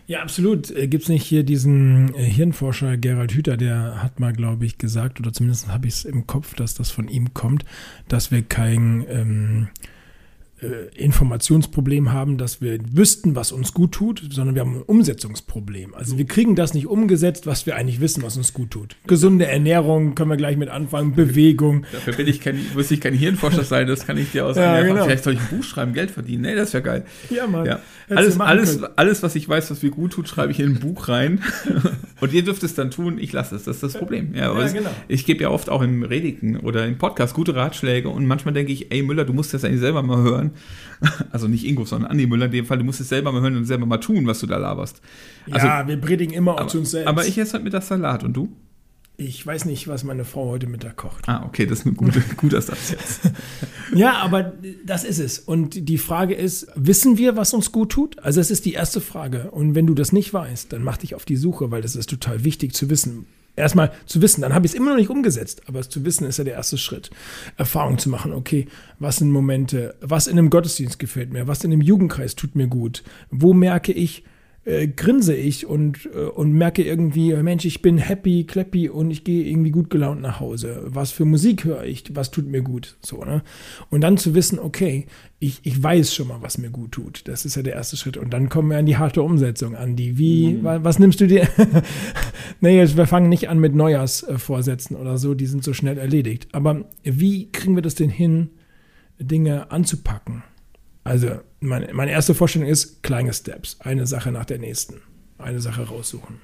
Ja, 0.08 0.22
absolut. 0.22 0.70
Äh, 0.70 0.88
Gibt 0.88 1.02
es 1.02 1.10
nicht 1.10 1.24
hier 1.24 1.42
diesen 1.42 2.14
äh, 2.14 2.22
Hirnforscher 2.24 2.96
Gerald 2.96 3.32
Hüther, 3.32 3.58
der 3.58 4.02
hat 4.02 4.18
mal, 4.18 4.32
glaube 4.32 4.64
ich, 4.64 4.78
gesagt, 4.78 5.20
oder 5.20 5.34
zumindest 5.34 5.68
habe 5.68 5.86
ich 5.86 5.94
es 5.94 6.04
im 6.06 6.26
Kopf, 6.26 6.54
dass 6.54 6.72
das 6.74 6.90
von 6.90 7.08
ihm 7.08 7.34
kommt, 7.34 7.66
dass 8.08 8.30
wir 8.30 8.40
kein 8.40 9.04
ähm, 9.06 9.68
äh, 9.74 9.97
Informationsproblem 10.96 12.12
haben, 12.12 12.38
dass 12.38 12.60
wir 12.60 12.78
wüssten, 12.92 13.36
was 13.36 13.52
uns 13.52 13.72
gut 13.74 13.92
tut, 13.92 14.22
sondern 14.30 14.54
wir 14.54 14.62
haben 14.62 14.76
ein 14.76 14.82
Umsetzungsproblem. 14.82 15.94
Also 15.94 16.18
wir 16.18 16.26
kriegen 16.26 16.56
das 16.56 16.74
nicht 16.74 16.86
umgesetzt, 16.86 17.46
was 17.46 17.66
wir 17.66 17.76
eigentlich 17.76 18.00
wissen, 18.00 18.22
was 18.22 18.36
uns 18.36 18.52
gut 18.52 18.70
tut. 18.70 18.96
Gesunde 19.06 19.46
Ernährung 19.46 20.14
können 20.14 20.30
wir 20.30 20.36
gleich 20.36 20.56
mit 20.56 20.68
anfangen, 20.68 21.14
Bewegung. 21.14 21.84
Dafür 21.92 22.14
bin 22.14 22.26
ich 22.26 22.40
kein, 22.40 22.60
muss 22.74 22.90
ich 22.90 23.00
kein 23.00 23.14
Hirnforscher 23.14 23.64
sein, 23.64 23.86
das 23.86 24.06
kann 24.06 24.16
ich 24.18 24.32
dir 24.32 24.46
aus 24.46 24.56
ja, 24.56 24.82
genau. 24.82 25.04
Vielleicht 25.04 25.24
soll 25.24 25.34
ich 25.34 25.40
ein 25.40 25.56
Buch 25.56 25.64
schreiben, 25.64 25.92
Geld 25.92 26.10
verdienen. 26.10 26.42
Nee, 26.42 26.54
das 26.54 26.72
wäre 26.72 26.82
geil. 26.82 27.04
Ja, 27.30 27.46
Mann. 27.46 27.64
Ja. 27.66 27.80
Alles, 28.08 28.40
alles, 28.40 28.82
alles, 28.96 29.22
was 29.22 29.34
ich 29.34 29.48
weiß, 29.48 29.70
was 29.70 29.82
mir 29.82 29.90
gut 29.90 30.12
tut, 30.12 30.28
schreibe 30.28 30.50
ich 30.50 30.60
in 30.60 30.70
ein 30.70 30.80
Buch 30.80 31.08
rein. 31.08 31.42
Und 32.20 32.32
ihr 32.32 32.42
dürft 32.42 32.62
es 32.62 32.74
dann 32.74 32.90
tun, 32.90 33.18
ich 33.18 33.32
lasse 33.32 33.54
es. 33.54 33.64
Das 33.64 33.76
ist 33.76 33.82
das 33.82 33.92
Problem. 33.94 34.34
Ja, 34.34 34.58
Ja, 34.58 34.68
genau. 34.68 34.90
Ich 35.08 35.24
gebe 35.24 35.42
ja 35.42 35.50
oft 35.50 35.68
auch 35.68 35.82
im 35.82 36.02
Redigen 36.02 36.58
oder 36.58 36.86
im 36.86 36.98
Podcast 36.98 37.34
gute 37.34 37.54
Ratschläge 37.54 38.08
und 38.08 38.26
manchmal 38.26 38.54
denke 38.54 38.72
ich, 38.72 38.90
ey 38.90 39.02
Müller, 39.02 39.24
du 39.24 39.32
musst 39.32 39.54
das 39.54 39.64
eigentlich 39.64 39.80
selber 39.80 40.02
mal 40.02 40.22
hören. 40.22 40.47
Also 41.30 41.46
nicht 41.46 41.64
Ingo, 41.64 41.84
sondern 41.84 42.10
Andi 42.10 42.26
Müller 42.26 42.46
in 42.46 42.52
dem 42.52 42.66
Fall, 42.66 42.78
du 42.78 42.84
musst 42.84 43.00
es 43.00 43.08
selber 43.08 43.30
mal 43.32 43.40
hören 43.40 43.56
und 43.56 43.64
selber 43.64 43.86
mal 43.86 43.98
tun, 43.98 44.26
was 44.26 44.40
du 44.40 44.46
da 44.46 44.56
laberst. 44.56 45.00
Also, 45.50 45.66
ja, 45.66 45.86
wir 45.86 45.96
predigen 45.96 46.34
immer 46.34 46.54
auch 46.54 46.60
aber, 46.60 46.68
zu 46.68 46.78
uns 46.78 46.90
selbst. 46.90 47.08
aber 47.08 47.26
ich 47.26 47.38
esse 47.38 47.54
heute 47.54 47.64
Mittag 47.64 47.82
Salat 47.82 48.24
und 48.24 48.32
du? 48.32 48.48
ich 49.20 49.44
weiß 49.44 49.64
nicht, 49.64 49.88
was 49.88 50.04
meine 50.04 50.24
Frau 50.24 50.48
heute 50.48 50.68
Mittag 50.68 50.96
kocht. 50.96 51.28
Ah, 51.28 51.44
okay, 51.44 51.66
das 51.66 51.80
ist 51.80 51.86
ein 51.86 51.96
guter, 51.96 52.20
guter 52.36 52.62
Satz 52.62 52.90
jetzt. 52.90 53.20
Ja, 53.94 54.18
aber 54.18 54.52
das 54.84 55.02
ist 55.02 55.18
es. 55.18 55.38
Und 55.38 55.88
die 55.88 55.96
Frage 55.96 56.34
ist, 56.34 56.68
wissen 56.74 57.16
wir, 57.16 57.36
was 57.36 57.54
uns 57.54 57.72
gut 57.72 57.90
tut? 57.90 58.18
Also 58.18 58.38
es 58.38 58.50
ist 58.50 58.66
die 58.66 58.74
erste 58.74 59.00
Frage. 59.00 59.50
Und 59.50 59.74
wenn 59.74 59.86
du 59.86 59.94
das 59.94 60.12
nicht 60.12 60.32
weißt, 60.32 60.74
dann 60.74 60.84
mach 60.84 60.98
dich 60.98 61.14
auf 61.14 61.24
die 61.24 61.36
Suche, 61.36 61.70
weil 61.70 61.80
das 61.80 61.96
ist 61.96 62.10
total 62.10 62.44
wichtig 62.44 62.74
zu 62.74 62.90
wissen. 62.90 63.26
Erstmal 63.58 63.92
zu 64.06 64.22
wissen, 64.22 64.42
dann 64.42 64.54
habe 64.54 64.66
ich 64.66 64.72
es 64.72 64.78
immer 64.78 64.90
noch 64.90 64.98
nicht 64.98 65.10
umgesetzt, 65.10 65.62
aber 65.66 65.80
es 65.80 65.88
zu 65.88 66.04
wissen 66.04 66.26
ist 66.26 66.38
ja 66.38 66.44
der 66.44 66.54
erste 66.54 66.78
Schritt. 66.78 67.10
Erfahrung 67.56 67.98
zu 67.98 68.08
machen, 68.08 68.32
okay, 68.32 68.66
was 68.98 69.16
sind 69.16 69.30
Momente, 69.30 69.94
was 70.00 70.26
in 70.26 70.38
einem 70.38 70.50
Gottesdienst 70.50 70.98
gefällt 70.98 71.32
mir, 71.32 71.46
was 71.46 71.64
in 71.64 71.72
einem 71.72 71.82
Jugendkreis 71.82 72.34
tut 72.34 72.54
mir 72.54 72.68
gut, 72.68 73.02
wo 73.30 73.52
merke 73.52 73.92
ich, 73.92 74.24
äh, 74.68 74.86
grinse 74.88 75.34
ich 75.34 75.66
und, 75.66 76.06
äh, 76.14 76.18
und 76.26 76.52
merke 76.52 76.82
irgendwie, 76.84 77.32
Mensch, 77.34 77.64
ich 77.64 77.80
bin 77.80 77.96
happy, 77.98 78.44
clappy 78.44 78.88
und 78.90 79.10
ich 79.10 79.24
gehe 79.24 79.44
irgendwie 79.44 79.70
gut 79.70 79.88
gelaunt 79.90 80.20
nach 80.20 80.40
Hause. 80.40 80.82
Was 80.86 81.10
für 81.10 81.24
Musik 81.24 81.64
höre 81.64 81.84
ich? 81.84 82.04
Was 82.14 82.30
tut 82.30 82.46
mir 82.46 82.60
gut? 82.62 82.96
So, 83.00 83.24
ne? 83.24 83.42
Und 83.90 84.02
dann 84.02 84.18
zu 84.18 84.34
wissen, 84.34 84.58
okay, 84.58 85.06
ich, 85.38 85.60
ich 85.62 85.82
weiß 85.82 86.14
schon 86.14 86.28
mal, 86.28 86.42
was 86.42 86.58
mir 86.58 86.70
gut 86.70 86.92
tut. 86.92 87.22
Das 87.28 87.44
ist 87.44 87.54
ja 87.56 87.62
der 87.62 87.74
erste 87.74 87.96
Schritt. 87.96 88.16
Und 88.16 88.32
dann 88.32 88.48
kommen 88.48 88.70
wir 88.70 88.76
an 88.78 88.86
die 88.86 88.96
harte 88.98 89.22
Umsetzung 89.22 89.74
an. 89.74 89.96
Die, 89.96 90.18
wie, 90.18 90.62
wa- 90.62 90.80
was 90.82 90.98
nimmst 90.98 91.20
du 91.20 91.26
dir? 91.28 91.48
nee, 92.60 92.76
jetzt, 92.76 92.96
wir 92.96 93.06
fangen 93.06 93.28
nicht 93.28 93.48
an 93.48 93.58
mit 93.58 93.74
Neujahrsvorsätzen 93.74 94.96
oder 94.96 95.16
so, 95.18 95.34
die 95.34 95.46
sind 95.46 95.64
so 95.64 95.72
schnell 95.72 95.96
erledigt. 95.98 96.48
Aber 96.52 96.84
wie 97.04 97.50
kriegen 97.52 97.74
wir 97.74 97.82
das 97.82 97.94
denn 97.94 98.10
hin, 98.10 98.50
Dinge 99.20 99.70
anzupacken? 99.70 100.42
Also, 101.08 101.28
meine, 101.60 101.92
meine 101.94 102.10
erste 102.10 102.34
Vorstellung 102.34 102.68
ist 102.68 103.02
kleine 103.02 103.32
Steps. 103.32 103.80
Eine 103.80 104.06
Sache 104.06 104.30
nach 104.30 104.44
der 104.44 104.58
nächsten. 104.58 105.00
Eine 105.38 105.60
Sache 105.60 105.82
raussuchen. 105.82 106.36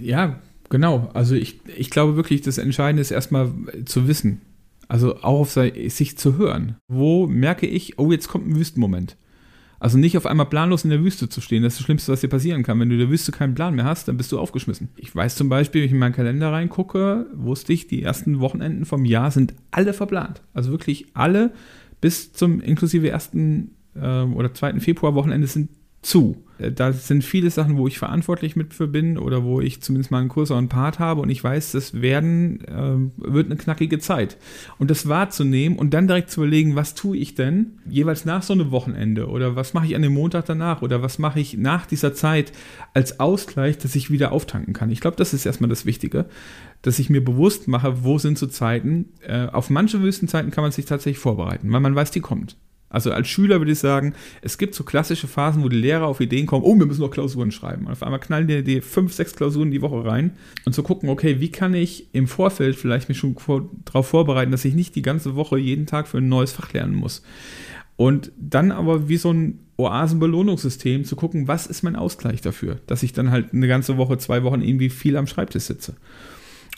Ja, 0.00 0.38
genau. 0.68 1.10
Also 1.14 1.34
ich, 1.34 1.60
ich 1.76 1.90
glaube 1.90 2.16
wirklich, 2.16 2.42
das 2.42 2.58
Entscheidende 2.58 3.00
ist 3.00 3.10
erstmal 3.10 3.50
zu 3.86 4.06
wissen. 4.06 4.42
Also 4.86 5.16
auch 5.16 5.40
auf 5.40 5.50
sich 5.52 6.16
zu 6.16 6.38
hören. 6.38 6.76
Wo 6.88 7.26
merke 7.26 7.66
ich, 7.66 7.98
oh, 7.98 8.12
jetzt 8.12 8.28
kommt 8.28 8.46
ein 8.46 8.56
Wüstenmoment. 8.56 9.16
Also 9.80 9.96
nicht 9.96 10.16
auf 10.16 10.26
einmal 10.26 10.46
planlos 10.46 10.84
in 10.84 10.90
der 10.90 11.04
Wüste 11.04 11.28
zu 11.28 11.40
stehen. 11.40 11.62
Das 11.62 11.74
ist 11.74 11.80
das 11.80 11.84
Schlimmste, 11.84 12.12
was 12.12 12.20
dir 12.20 12.28
passieren 12.28 12.62
kann. 12.62 12.80
Wenn 12.80 12.88
du 12.88 12.94
in 12.94 13.00
der 13.00 13.10
Wüste 13.10 13.32
keinen 13.32 13.54
Plan 13.54 13.74
mehr 13.74 13.84
hast, 13.84 14.08
dann 14.08 14.16
bist 14.16 14.32
du 14.32 14.38
aufgeschmissen. 14.38 14.88
Ich 14.96 15.14
weiß 15.14 15.36
zum 15.36 15.48
Beispiel, 15.48 15.80
wenn 15.80 15.86
ich 15.86 15.92
in 15.92 15.98
meinen 15.98 16.14
Kalender 16.14 16.52
reingucke, 16.52 17.26
wusste 17.34 17.72
ich, 17.72 17.86
die 17.86 18.02
ersten 18.02 18.40
Wochenenden 18.40 18.86
vom 18.86 19.04
Jahr 19.04 19.30
sind 19.30 19.54
alle 19.70 19.92
verplant. 19.92 20.42
Also 20.52 20.70
wirklich 20.70 21.06
alle 21.14 21.52
bis 22.00 22.32
zum 22.32 22.60
inklusive 22.60 23.08
ersten 23.08 23.76
ähm, 23.96 24.36
oder 24.36 24.54
zweiten 24.54 24.80
Februar-Wochenende 24.80 25.46
sind 25.46 25.70
zu. 26.02 26.44
Äh, 26.58 26.72
Da 26.72 26.92
sind 26.92 27.24
viele 27.24 27.50
Sachen, 27.50 27.76
wo 27.76 27.86
ich 27.86 27.98
verantwortlich 27.98 28.56
mit 28.56 28.74
für 28.74 28.86
bin 28.86 29.18
oder 29.18 29.44
wo 29.44 29.60
ich 29.60 29.80
zumindest 29.80 30.10
mal 30.10 30.20
einen 30.20 30.28
größeren 30.28 30.68
Part 30.68 30.98
habe 30.98 31.20
und 31.20 31.30
ich 31.30 31.42
weiß, 31.42 31.72
das 31.72 32.00
werden, 32.00 32.62
ähm, 32.68 33.12
wird 33.16 33.46
eine 33.46 33.56
knackige 33.56 33.98
Zeit. 33.98 34.36
Und 34.78 34.90
das 34.90 35.08
wahrzunehmen 35.08 35.78
und 35.78 35.94
dann 35.94 36.06
direkt 36.06 36.30
zu 36.30 36.40
überlegen, 36.40 36.76
was 36.76 36.94
tue 36.94 37.16
ich 37.16 37.34
denn 37.34 37.78
jeweils 37.88 38.24
nach 38.24 38.42
so 38.42 38.52
einem 38.52 38.70
Wochenende 38.70 39.28
oder 39.28 39.56
was 39.56 39.74
mache 39.74 39.86
ich 39.86 39.96
an 39.96 40.02
dem 40.02 40.14
Montag 40.14 40.46
danach 40.46 40.82
oder 40.82 41.02
was 41.02 41.18
mache 41.18 41.40
ich 41.40 41.56
nach 41.56 41.86
dieser 41.86 42.14
Zeit 42.14 42.52
als 42.94 43.20
Ausgleich, 43.20 43.78
dass 43.78 43.94
ich 43.94 44.10
wieder 44.10 44.32
auftanken 44.32 44.74
kann. 44.74 44.90
Ich 44.90 45.00
glaube, 45.00 45.16
das 45.16 45.34
ist 45.34 45.46
erstmal 45.46 45.70
das 45.70 45.86
Wichtige, 45.86 46.26
dass 46.82 46.98
ich 46.98 47.10
mir 47.10 47.24
bewusst 47.24 47.68
mache, 47.68 48.04
wo 48.04 48.18
sind 48.18 48.38
so 48.38 48.46
Zeiten. 48.46 49.06
Äh, 49.26 49.46
auf 49.46 49.70
manche 49.70 50.02
Wüstenzeiten 50.02 50.50
kann 50.50 50.62
man 50.62 50.72
sich 50.72 50.84
tatsächlich 50.84 51.18
vorbereiten, 51.18 51.72
weil 51.72 51.80
man 51.80 51.94
weiß, 51.94 52.10
die 52.10 52.20
kommt. 52.20 52.56
Also 52.90 53.12
als 53.12 53.28
Schüler 53.28 53.58
würde 53.60 53.72
ich 53.72 53.78
sagen, 53.78 54.14
es 54.40 54.56
gibt 54.56 54.74
so 54.74 54.84
klassische 54.84 55.28
Phasen, 55.28 55.62
wo 55.62 55.68
die 55.68 55.76
Lehrer 55.76 56.06
auf 56.06 56.20
Ideen 56.20 56.46
kommen, 56.46 56.64
oh, 56.64 56.78
wir 56.78 56.86
müssen 56.86 57.02
noch 57.02 57.10
Klausuren 57.10 57.50
schreiben. 57.50 57.86
Und 57.86 57.92
auf 57.92 58.02
einmal 58.02 58.20
knallen 58.20 58.48
dir 58.48 58.62
die 58.62 58.80
fünf, 58.80 59.12
sechs 59.12 59.34
Klausuren 59.34 59.70
die 59.70 59.82
Woche 59.82 60.04
rein 60.04 60.32
und 60.64 60.74
zu 60.74 60.82
gucken, 60.82 61.08
okay, 61.08 61.40
wie 61.40 61.50
kann 61.50 61.74
ich 61.74 62.08
im 62.14 62.26
Vorfeld 62.26 62.76
vielleicht 62.76 63.08
mich 63.08 63.18
schon 63.18 63.36
vor, 63.36 63.68
darauf 63.84 64.08
vorbereiten, 64.08 64.52
dass 64.52 64.64
ich 64.64 64.74
nicht 64.74 64.94
die 64.94 65.02
ganze 65.02 65.36
Woche 65.36 65.58
jeden 65.58 65.86
Tag 65.86 66.08
für 66.08 66.18
ein 66.18 66.28
neues 66.28 66.52
Fach 66.52 66.72
lernen 66.72 66.94
muss. 66.94 67.22
Und 67.96 68.32
dann 68.38 68.70
aber 68.70 69.08
wie 69.08 69.16
so 69.16 69.32
ein 69.32 69.58
Oasenbelohnungssystem 69.76 71.04
zu 71.04 71.16
gucken, 71.16 71.48
was 71.48 71.66
ist 71.66 71.82
mein 71.82 71.96
Ausgleich 71.96 72.40
dafür, 72.40 72.78
dass 72.86 73.02
ich 73.02 73.12
dann 73.12 73.30
halt 73.30 73.52
eine 73.52 73.68
ganze 73.68 73.96
Woche, 73.96 74.18
zwei 74.18 74.42
Wochen 74.44 74.62
irgendwie 74.62 74.88
viel 74.88 75.16
am 75.16 75.26
Schreibtisch 75.26 75.64
sitze. 75.64 75.94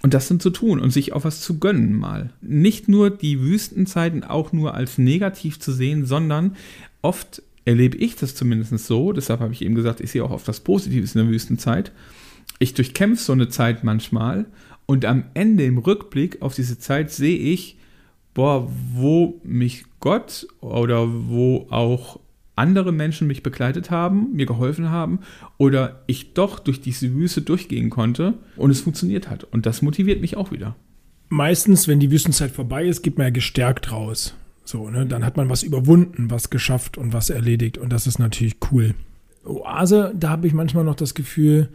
Und 0.03 0.15
das 0.15 0.29
dann 0.29 0.41
zu 0.41 0.51
tun 0.51 0.81
und 0.81 0.91
sich 0.91 1.13
auch 1.13 1.25
was 1.25 1.43
zu 1.43 1.59
gönnen 1.59 1.95
mal. 1.95 2.33
Nicht 2.41 2.89
nur 2.89 3.11
die 3.11 3.41
Wüstenzeiten 3.41 4.25
auch 4.25 4.53
nur 4.53 4.75
als 4.75 4.97
negativ 4.97 5.61
zu 5.61 5.73
sehen, 5.73 6.07
sondern 6.07 6.57
oft 7.03 7.43
erlebe 7.65 7.99
ich 7.99 8.17
das 8.17 8.35
zumindest 8.35 8.79
so, 8.87 9.13
deshalb 9.13 9.41
habe 9.41 9.53
ich 9.53 9.63
eben 9.63 9.75
gesagt, 9.75 10.01
ich 10.01 10.11
sehe 10.11 10.25
auch 10.25 10.31
oft 10.31 10.49
das 10.49 10.61
Positives 10.61 11.15
in 11.15 11.23
der 11.23 11.31
Wüstenzeit. 11.31 11.93
Ich 12.59 12.75
durchkämpfe 12.75 13.23
so 13.23 13.33
eine 13.33 13.49
Zeit 13.49 13.85
manchmal 13.85 14.47
und 14.87 15.05
am 15.05 15.25
Ende 15.35 15.65
im 15.65 15.79
Rückblick 15.79 16.43
auf 16.43 16.55
diese 16.55 16.79
Zeit 16.79 17.11
sehe 17.11 17.39
ich, 17.39 17.77
boah, 18.35 18.71
wo 18.95 19.41
mich 19.45 19.85
Gott 20.01 20.47
oder 20.61 21.07
wo 21.29 21.67
auch 21.71 22.19
andere 22.61 22.93
Menschen 22.93 23.27
mich 23.27 23.43
begleitet 23.43 23.91
haben, 23.91 24.33
mir 24.35 24.47
geholfen 24.47 24.91
haben 24.91 25.21
oder 25.59 26.03
ich 26.07 26.35
doch 26.35 26.59
durch 26.59 26.81
diese 26.81 27.15
Wüste 27.15 27.43
durchgehen 27.43 27.91
konnte 27.91 28.35
und 28.57 28.71
es 28.71 28.83
funktioniert 28.83 29.31
hat. 29.31 29.45
Und 29.45 29.67
das 29.67 29.83
motiviert 29.83 30.21
mich 30.21 30.37
auch 30.37 30.53
wieder. 30.53 30.77
Meistens, 31.31 31.89
wenn 31.89 32.01
die 32.01 32.11
Wüstenzeit 32.11 32.51
vorbei 32.51 32.85
ist, 32.87 33.03
geht 33.03 33.17
man 33.17 33.29
ja 33.29 33.31
gestärkt 33.31 33.91
raus. 33.91 34.35
So, 34.65 34.91
ne? 34.91 35.07
Dann 35.07 35.25
hat 35.25 35.37
man 35.37 35.49
was 35.49 35.63
überwunden, 35.63 36.31
was 36.31 36.51
geschafft 36.51 36.99
und 36.99 37.13
was 37.13 37.31
erledigt. 37.31 37.79
Und 37.79 37.91
das 37.93 38.07
ist 38.07 38.19
natürlich 38.19 38.57
cool. 38.71 38.95
Oase, 39.45 40.13
da 40.15 40.31
habe 40.31 40.47
ich 40.47 40.53
manchmal 40.53 40.85
noch 40.85 40.97
das 40.97 41.15
Gefühl, 41.15 41.71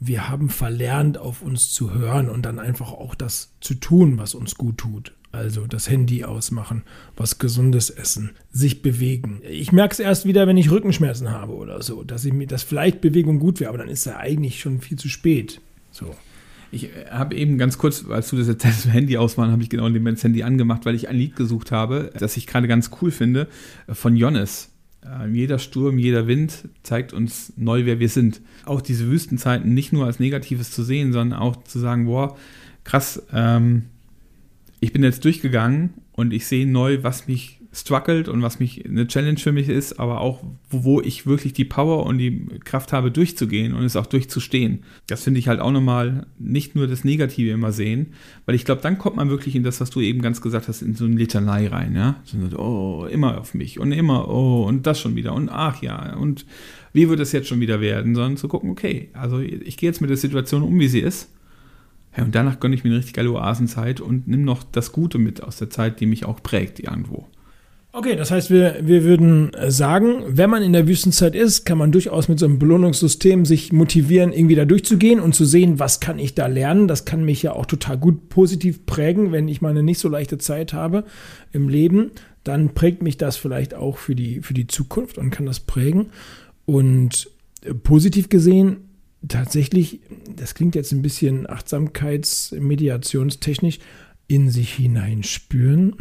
wir 0.00 0.30
haben 0.30 0.48
verlernt, 0.48 1.18
auf 1.18 1.42
uns 1.42 1.70
zu 1.72 1.92
hören 1.92 2.30
und 2.30 2.46
dann 2.46 2.58
einfach 2.58 2.92
auch 2.92 3.14
das 3.14 3.52
zu 3.60 3.74
tun, 3.74 4.16
was 4.16 4.34
uns 4.34 4.54
gut 4.54 4.78
tut. 4.78 5.12
Also 5.32 5.66
das 5.66 5.88
Handy 5.88 6.24
ausmachen, 6.24 6.82
was 7.16 7.38
Gesundes 7.38 7.88
essen, 7.88 8.30
sich 8.50 8.82
bewegen. 8.82 9.40
Ich 9.48 9.70
merke 9.70 9.92
es 9.92 10.00
erst 10.00 10.26
wieder, 10.26 10.48
wenn 10.48 10.56
ich 10.56 10.72
Rückenschmerzen 10.72 11.30
habe 11.30 11.54
oder 11.54 11.82
so, 11.82 12.02
dass 12.02 12.24
ich 12.24 12.32
mir, 12.32 12.48
dass 12.48 12.64
vielleicht 12.64 13.00
Bewegung 13.00 13.38
gut 13.38 13.60
wäre, 13.60 13.68
aber 13.68 13.78
dann 13.78 13.88
ist 13.88 14.06
ja 14.06 14.16
eigentlich 14.16 14.60
schon 14.60 14.80
viel 14.80 14.98
zu 14.98 15.08
spät. 15.08 15.60
So. 15.92 16.16
Ich 16.72 16.88
habe 17.10 17.34
eben 17.36 17.58
ganz 17.58 17.78
kurz, 17.78 18.04
als 18.08 18.30
du 18.30 18.36
das 18.36 18.48
hast, 18.64 18.86
Handy 18.92 19.16
ausmachen, 19.16 19.52
habe 19.52 19.62
ich 19.62 19.70
genau 19.70 19.86
in 19.86 19.94
dem 19.94 20.02
Moment 20.02 20.18
das 20.18 20.24
Handy 20.24 20.42
angemacht, 20.42 20.84
weil 20.84 20.94
ich 20.94 21.08
ein 21.08 21.16
Lied 21.16 21.36
gesucht 21.36 21.70
habe, 21.70 22.12
das 22.18 22.36
ich 22.36 22.46
gerade 22.46 22.66
ganz 22.66 22.90
cool 23.00 23.10
finde, 23.12 23.48
von 23.88 24.16
Jonas. 24.16 24.70
Äh, 25.04 25.28
Jeder 25.28 25.58
Sturm, 25.58 25.98
jeder 25.98 26.26
Wind 26.26 26.68
zeigt 26.82 27.12
uns 27.12 27.52
neu, 27.56 27.86
wer 27.86 28.00
wir 28.00 28.08
sind. 28.08 28.40
Auch 28.64 28.80
diese 28.80 29.06
Wüstenzeiten 29.06 29.74
nicht 29.74 29.92
nur 29.92 30.06
als 30.06 30.18
Negatives 30.20 30.70
zu 30.70 30.82
sehen, 30.82 31.12
sondern 31.12 31.38
auch 31.38 31.62
zu 31.64 31.78
sagen, 31.78 32.06
boah, 32.06 32.36
krass, 32.84 33.22
ähm, 33.32 33.86
ich 34.80 34.92
bin 34.92 35.02
jetzt 35.02 35.24
durchgegangen 35.24 35.94
und 36.12 36.32
ich 36.32 36.46
sehe 36.46 36.66
neu, 36.66 37.02
was 37.02 37.28
mich 37.28 37.60
struggelt 37.72 38.28
und 38.28 38.42
was 38.42 38.58
mich 38.58 38.84
eine 38.84 39.06
Challenge 39.06 39.38
für 39.38 39.52
mich 39.52 39.68
ist, 39.68 40.00
aber 40.00 40.20
auch, 40.20 40.42
wo, 40.70 41.00
ich 41.00 41.26
wirklich 41.26 41.52
die 41.52 41.64
Power 41.64 42.04
und 42.04 42.18
die 42.18 42.46
Kraft 42.64 42.92
habe, 42.92 43.12
durchzugehen 43.12 43.74
und 43.74 43.84
es 43.84 43.94
auch 43.94 44.06
durchzustehen. 44.06 44.80
Das 45.06 45.22
finde 45.22 45.38
ich 45.38 45.46
halt 45.46 45.60
auch 45.60 45.70
nochmal 45.70 46.26
nicht 46.38 46.74
nur 46.74 46.88
das 46.88 47.04
Negative 47.04 47.52
immer 47.52 47.70
sehen, 47.70 48.08
weil 48.44 48.56
ich 48.56 48.64
glaube, 48.64 48.82
dann 48.82 48.98
kommt 48.98 49.16
man 49.16 49.30
wirklich 49.30 49.54
in 49.54 49.62
das, 49.62 49.80
was 49.80 49.90
du 49.90 50.00
eben 50.00 50.20
ganz 50.20 50.40
gesagt 50.40 50.66
hast, 50.66 50.82
in 50.82 50.94
so 50.94 51.04
eine 51.04 51.14
Litanei 51.14 51.68
rein, 51.68 51.94
ja. 51.94 52.20
So, 52.24 52.38
oh, 52.58 53.06
immer 53.06 53.38
auf 53.38 53.54
mich 53.54 53.78
und 53.78 53.92
immer, 53.92 54.28
oh, 54.28 54.64
und 54.64 54.86
das 54.86 54.98
schon 54.98 55.14
wieder 55.14 55.32
und 55.32 55.48
ach 55.48 55.80
ja, 55.80 56.16
und 56.16 56.46
wie 56.92 57.08
wird 57.08 57.20
es 57.20 57.30
jetzt 57.30 57.46
schon 57.46 57.60
wieder 57.60 57.80
werden, 57.80 58.16
sondern 58.16 58.36
zu 58.36 58.48
gucken, 58.48 58.70
okay, 58.70 59.10
also 59.12 59.38
ich 59.38 59.76
gehe 59.76 59.88
jetzt 59.88 60.00
mit 60.00 60.10
der 60.10 60.16
Situation 60.16 60.62
um, 60.62 60.78
wie 60.80 60.88
sie 60.88 61.00
ist. 61.00 61.30
Ja, 62.16 62.24
und 62.24 62.34
danach 62.34 62.60
gönne 62.60 62.74
ich 62.74 62.84
mir 62.84 62.90
eine 62.90 62.98
richtig 62.98 63.14
geile 63.14 63.32
Oasenzeit 63.32 64.00
und 64.00 64.26
nimm 64.26 64.44
noch 64.44 64.64
das 64.64 64.92
Gute 64.92 65.18
mit 65.18 65.42
aus 65.42 65.56
der 65.56 65.70
Zeit, 65.70 66.00
die 66.00 66.06
mich 66.06 66.24
auch 66.24 66.42
prägt 66.42 66.80
irgendwo. 66.80 67.26
Okay, 67.92 68.14
das 68.14 68.30
heißt, 68.30 68.50
wir, 68.50 68.78
wir 68.82 69.02
würden 69.02 69.50
sagen, 69.66 70.22
wenn 70.24 70.48
man 70.48 70.62
in 70.62 70.72
der 70.72 70.86
Wüstenzeit 70.86 71.34
ist, 71.34 71.64
kann 71.64 71.76
man 71.76 71.90
durchaus 71.90 72.28
mit 72.28 72.38
so 72.38 72.46
einem 72.46 72.60
Belohnungssystem 72.60 73.44
sich 73.44 73.72
motivieren, 73.72 74.32
irgendwie 74.32 74.54
da 74.54 74.64
durchzugehen 74.64 75.18
und 75.18 75.34
zu 75.34 75.44
sehen, 75.44 75.80
was 75.80 75.98
kann 75.98 76.20
ich 76.20 76.36
da 76.36 76.46
lernen. 76.46 76.86
Das 76.86 77.04
kann 77.04 77.24
mich 77.24 77.42
ja 77.42 77.52
auch 77.52 77.66
total 77.66 77.98
gut 77.98 78.28
positiv 78.28 78.86
prägen, 78.86 79.32
wenn 79.32 79.48
ich 79.48 79.60
mal 79.60 79.70
eine 79.70 79.82
nicht 79.82 79.98
so 79.98 80.08
leichte 80.08 80.38
Zeit 80.38 80.72
habe 80.72 81.04
im 81.52 81.68
Leben. 81.68 82.12
Dann 82.44 82.74
prägt 82.74 83.02
mich 83.02 83.16
das 83.16 83.36
vielleicht 83.36 83.74
auch 83.74 83.98
für 83.98 84.14
die, 84.14 84.40
für 84.40 84.54
die 84.54 84.68
Zukunft 84.68 85.18
und 85.18 85.30
kann 85.30 85.46
das 85.46 85.58
prägen. 85.58 86.10
Und 86.66 87.28
positiv 87.82 88.28
gesehen, 88.28 88.89
tatsächlich, 89.28 90.00
das 90.36 90.54
klingt 90.54 90.74
jetzt 90.74 90.92
ein 90.92 91.02
bisschen 91.02 91.48
achtsamkeits-mediationstechnisch, 91.48 93.78
in 94.28 94.50
sich 94.50 94.74
hineinspüren. 94.74 95.96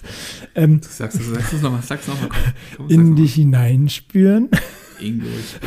ähm, 0.54 0.80
Sagst 0.82 1.18
du, 1.20 1.24
sagst 1.24 1.52
du 1.52 1.56
nochmal, 1.58 1.82
sag's 1.82 2.06
nochmal. 2.08 2.30
in 2.88 3.16
dich 3.16 3.34
hineinspüren. 3.34 4.48
Ingo, 5.00 5.26
ich. 5.26 5.56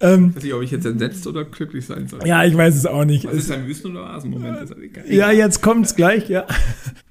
Ähm, 0.00 0.34
weiß 0.34 0.42
nicht, 0.44 0.54
ob 0.54 0.62
ich 0.62 0.70
jetzt 0.72 0.84
entsetzt 0.86 1.26
oder 1.28 1.44
glücklich 1.44 1.84
sein 1.86 2.06
soll. 2.08 2.24
ja, 2.26 2.44
ich 2.44 2.56
weiß 2.56 2.74
es 2.76 2.86
auch 2.86 3.04
nicht. 3.04 3.24
Was 3.24 3.34
Es- 3.34 3.44
ist 3.44 3.50
ein 3.52 3.66
Wüsten- 3.66 3.96
oder 3.96 4.12
egal. 4.80 5.12
Ja, 5.12 5.30
jetzt 5.32 5.60
kommt's 5.60 5.94
gleich, 5.96 6.28
ja. 6.28 6.46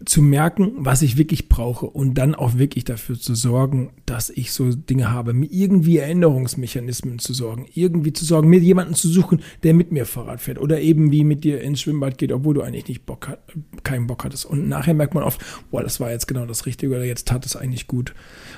Zu 0.06 0.22
merken, 0.24 0.72
was 0.78 1.04
ich 1.04 1.18
wirklich 1.18 1.48
brauche 1.48 1.86
und 1.86 2.16
dann 2.16 2.34
auch 2.34 2.58
wirklich 2.58 2.86
dafür 2.86 3.20
zu 3.20 3.36
sorgen, 3.36 3.92
dass 4.08 4.32
ich 4.32 4.52
so 4.52 4.74
Dinge 4.74 5.12
habe, 5.12 5.34
mir 5.34 5.46
irgendwie 5.52 5.98
Erinnerungsmechanismen 5.98 7.20
zu 7.20 7.34
sorgen, 7.34 7.68
irgendwie 7.74 8.12
zu 8.12 8.26
sorgen, 8.26 8.50
mir 8.50 8.60
jemanden 8.60 8.96
zu 8.96 9.08
suchen, 9.08 9.42
der 9.62 9.74
mit 9.76 9.92
mir 9.92 10.06
Fahrrad 10.06 10.42
fährt 10.42 10.60
oder 10.60 10.82
eben 10.82 11.12
wie 11.12 11.24
mit 11.24 11.44
dir 11.44 11.62
ins 11.62 11.82
Schwimmbad 11.82 12.18
geht, 12.18 12.32
obwohl 12.32 12.56
du 12.56 12.62
eigentlich 12.62 12.88
nicht 12.88 13.06
Bock 13.06 13.38
keinen 13.84 14.08
Bock 14.08 14.24
hattest. 14.24 14.46
Und 14.46 14.68
nachher 14.68 14.96
merkt 14.96 15.14
man 15.14 15.24
oft, 15.24 15.40
boah, 15.70 15.84
das 15.84 16.00
war 16.00 16.10
jetzt 16.10 16.28
genau 16.28 16.46
das 16.46 16.66
Richtige 16.66 16.96
oder 16.96 17.06
jetzt 17.06 17.28
tat 17.28 17.46
es 17.46 17.56
eigentlich 17.56 17.86
gut. 17.86 18.16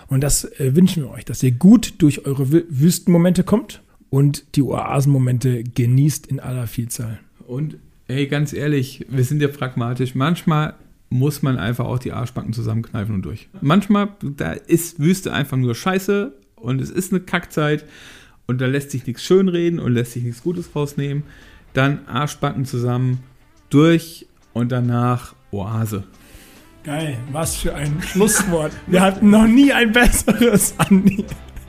Und 0.08 0.22
das 0.22 0.46
äh, 0.60 0.76
wünschen 0.76 1.04
wir 1.04 1.12
euch, 1.12 1.26
dass 1.26 1.44
ihr 1.44 1.52
gut 1.52 1.96
durch 1.98 2.26
eure 2.26 2.44
Wü- 2.44 2.66
Wüstenmomente 2.70 3.44
kommt 3.44 3.82
und 4.10 4.56
die 4.56 4.62
Oasenmomente 4.62 5.64
genießt 5.64 6.28
in 6.28 6.40
aller 6.40 6.68
Vielzahl. 6.68 7.20
Und 7.48 7.78
ey, 8.08 8.28
ganz 8.28 8.54
ehrlich, 8.54 9.06
wir 9.10 9.24
sind 9.26 9.42
ja 9.42 9.50
pragmatisch. 9.50 10.16
Manchmal 10.16 10.76
muss 11.14 11.44
man 11.44 11.60
einfach 11.60 11.86
auch 11.86 12.00
die 12.00 12.12
Arschbacken 12.12 12.54
zusammenkneifen 12.54 13.14
und 13.14 13.22
durch. 13.22 13.48
Manchmal, 13.62 14.10
da 14.22 14.54
ist 14.54 15.00
Wüste 15.00 15.32
einfach 15.32 15.58
nur 15.58 15.76
Scheiße 15.76 16.34
und 16.56 16.82
es 16.82 16.90
ist 16.90 17.14
eine 17.14 17.22
Kackzeit 17.22 17.86
und 18.48 18.60
da 18.60 18.66
lässt 18.66 18.90
sich 18.90 19.06
nichts 19.06 19.24
schönreden 19.24 19.80
und 19.80 19.94
lässt 19.94 20.14
sich 20.14 20.24
nichts 20.24 20.42
Gutes 20.42 20.76
rausnehmen. 20.76 21.22
Dann 21.74 22.08
Arschbacken 22.08 22.66
zusammen, 22.66 23.20
durch 23.70 24.26
und 24.54 24.72
danach 24.72 25.36
Oase. 25.52 26.04
Geil, 26.84 27.20
was 27.32 27.58
für 27.58 27.76
ein 27.76 28.02
Schlusswort. 28.02 28.72
Wir 28.88 29.02
hatten 29.02 29.30
noch 29.30 29.46
nie 29.46 29.72
ein 29.72 29.92
besseres, 29.92 30.74
Andi. 30.80 31.26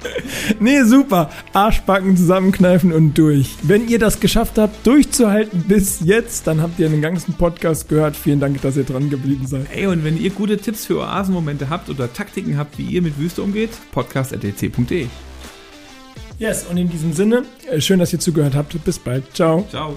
Nee, 0.61 0.83
super. 0.85 1.31
Arschbacken 1.53 2.17
zusammenkneifen 2.17 2.93
und 2.93 3.17
durch. 3.19 3.57
Wenn 3.63 3.89
ihr 3.89 3.99
das 3.99 4.21
geschafft 4.21 4.59
habt, 4.59 4.87
durchzuhalten 4.87 5.65
bis 5.67 6.01
jetzt, 6.01 6.47
dann 6.47 6.61
habt 6.63 6.79
ihr 6.79 6.89
den 6.89 7.03
ganzen 7.03 7.35
Podcast 7.35 7.89
gehört. 7.89 8.17
Vielen 8.17 8.41
Dank, 8.41 8.61
dass 8.63 8.77
ihr 8.77 8.85
dran 8.85 9.11
geblieben 9.11 9.47
seid. 9.47 9.67
Ey, 9.75 9.87
und 9.87 10.05
wenn 10.05 10.21
ihr 10.21 10.31
gute 10.31 10.59
Tipps 10.59 10.87
für 10.87 11.01
Oasenmomente 11.01 11.71
habt 11.71 11.89
oder 11.89 12.13
Taktiken 12.13 12.59
habt, 12.59 12.79
wie 12.79 12.85
ihr 12.85 13.03
mit 13.03 13.19
Wüste 13.19 13.43
umgeht, 13.43 13.71
podcast.dc.de. 13.93 15.07
Yes, 16.39 16.67
und 16.69 16.77
in 16.77 16.89
diesem 16.91 17.13
Sinne, 17.13 17.45
äh, 17.71 17.81
schön, 17.81 17.99
dass 17.99 18.13
ihr 18.13 18.19
zugehört 18.19 18.55
habt. 18.55 18.83
Bis 18.85 18.99
bald. 18.99 19.35
Ciao. 19.35 19.67
Ciao. 19.71 19.97